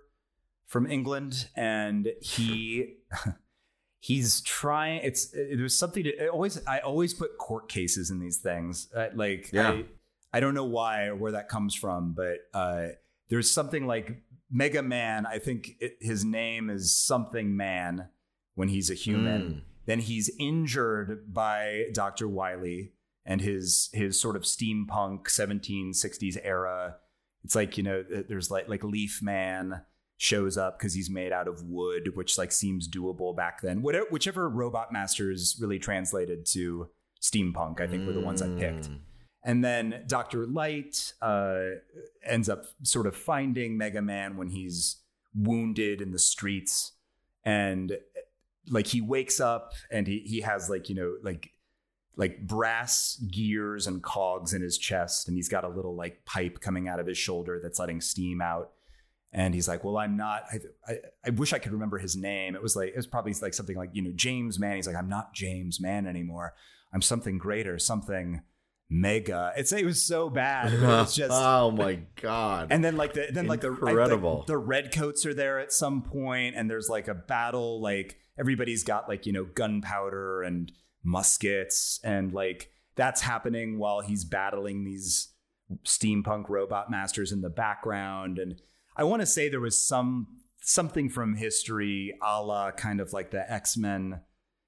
[0.67, 2.97] from England, and he
[4.01, 5.01] he's trying.
[5.03, 6.65] It's it was something to it always.
[6.67, 8.89] I always put court cases in these things.
[8.95, 9.71] Uh, like Yeah.
[9.71, 9.85] I,
[10.33, 12.89] I don't know why or where that comes from, but uh,
[13.29, 15.27] there's something like Mega Man.
[15.27, 18.09] I think it, his name is something Man
[18.55, 19.43] when he's a human.
[19.43, 19.61] Mm.
[19.87, 22.93] Then he's injured by Doctor Wily
[23.25, 26.97] and his his sort of steampunk 1760s era.
[27.45, 29.83] It's like you know, there's like like Leaf Man
[30.17, 33.83] shows up because he's made out of wood, which like seems doable back then.
[33.83, 36.89] Whatever, whichever Robot Masters really translated to
[37.21, 38.89] steampunk, I think were the ones I picked.
[39.45, 40.47] And then Dr.
[40.47, 41.63] Light uh,
[42.25, 44.97] ends up sort of finding Mega Man when he's
[45.35, 46.93] wounded in the streets.
[47.45, 47.99] And
[48.69, 51.51] like he wakes up and he, he has like, you know, like
[52.15, 55.29] like brass gears and cogs in his chest.
[55.29, 58.41] And he's got a little like pipe coming out of his shoulder that's letting steam
[58.41, 58.71] out.
[59.33, 62.55] And he's like, well, I'm not, I, I, I wish I could remember his name.
[62.55, 64.77] It was like, it was probably like something like, you know, James Man.
[64.77, 66.53] He's like, I'm not James Man anymore.
[66.93, 68.43] I'm something greater, something
[68.93, 69.53] mega.
[69.57, 70.73] It's it was so bad.
[70.73, 72.69] It was just oh my god!
[72.71, 74.39] and then like the then like the Incredible.
[74.39, 78.19] like, the, the redcoats are there at some point and there's like a battle like
[78.39, 80.73] everybody's got like you know gunpowder and
[81.03, 85.29] muskets and like that's happening while he's battling these
[85.85, 88.61] steampunk robot masters in the background and
[88.95, 90.27] I want to say there was some
[90.61, 94.21] something from history a la kind of like the X-Men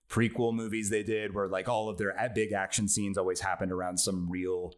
[0.08, 3.98] prequel movies they did where like all of their big action scenes always happened around
[3.98, 4.72] some real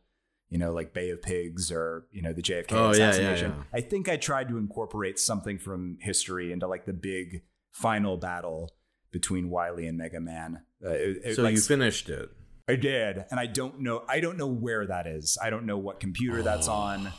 [0.48, 3.54] you know like bay of pigs or you know the jfk Oh, yeah, yeah, assassination.
[3.56, 3.64] yeah.
[3.74, 8.72] i think i tried to incorporate something from history into like the big final battle
[9.10, 10.62] between wily and mega man.
[10.84, 12.28] Uh, it- it, so like, you finished it.
[12.68, 15.36] i did and i don't know i don't know where that is.
[15.42, 17.12] I don't know what computer that's on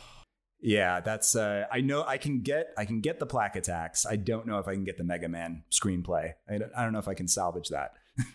[0.61, 4.15] yeah that's uh i know i can get i can get the plaque attacks i
[4.15, 6.99] don't know if i can get the mega man screenplay i don't, I don't know
[6.99, 7.93] if i can salvage that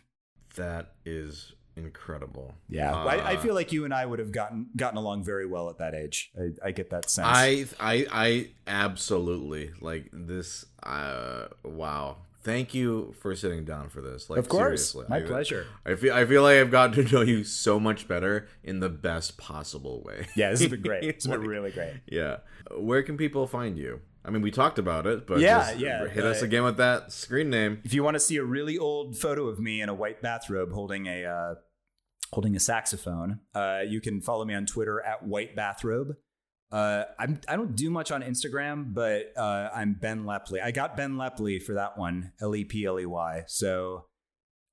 [0.56, 2.54] That is incredible.
[2.68, 5.46] Yeah, I, I Uh, feel like you and I would have gotten gotten along very
[5.46, 6.30] well at that age.
[6.38, 7.26] I, I get that sense.
[7.30, 10.66] I I I absolutely like this.
[10.82, 12.18] Uh, wow.
[12.42, 14.28] Thank you for sitting down for this.
[14.28, 15.66] Like of course, seriously, my I- pleasure.
[15.86, 18.88] I feel I feel like I've gotten to know you so much better in the
[18.88, 20.26] best possible way.
[20.36, 21.04] Yeah, this has been great.
[21.12, 22.00] It's been really great.
[22.06, 22.38] Yeah.
[22.76, 24.00] Where can people find you?
[24.24, 26.76] I mean, we talked about it, but Yeah, just yeah, hit us uh, again with
[26.76, 27.80] that screen name.
[27.84, 30.72] If you want to see a really old photo of me in a white bathrobe
[30.72, 31.54] holding a uh,
[32.32, 36.16] holding a saxophone, uh, you can follow me on Twitter at white bathrobe.
[36.72, 40.62] Uh, I'm I don't do much on Instagram, but uh, I'm Ben Lepley.
[40.62, 43.44] I got Ben Lepley for that one, L E P L E Y.
[43.46, 44.06] So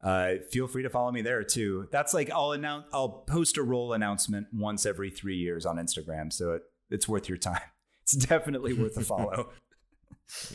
[0.01, 1.89] uh, feel free to follow me there too.
[1.91, 6.31] That's like I'll announce I'll post a role announcement once every three years on Instagram,
[6.31, 7.61] so it, it's worth your time.
[8.11, 9.49] It's definitely worth a follow.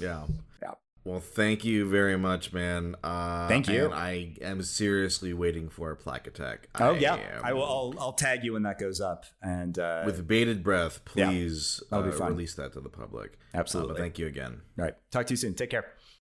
[0.00, 0.24] Yeah.
[0.62, 0.74] Yeah.
[1.04, 2.96] Well, thank you very much, man.
[3.04, 3.84] Uh, Thank you.
[3.86, 6.68] And I am seriously waiting for a plaque attack.
[6.80, 7.62] Oh I yeah, am- I will.
[7.64, 9.26] I'll, I'll tag you when that goes up.
[9.42, 11.28] And uh, With bated breath, Yeah.
[11.28, 12.32] please That'll uh, fun.
[12.32, 13.32] release that to the public.
[13.54, 13.92] Uh, Absolutely.
[13.92, 14.62] but thank you again.
[14.78, 15.52] all right, talk to you soon.
[15.54, 15.84] Take care.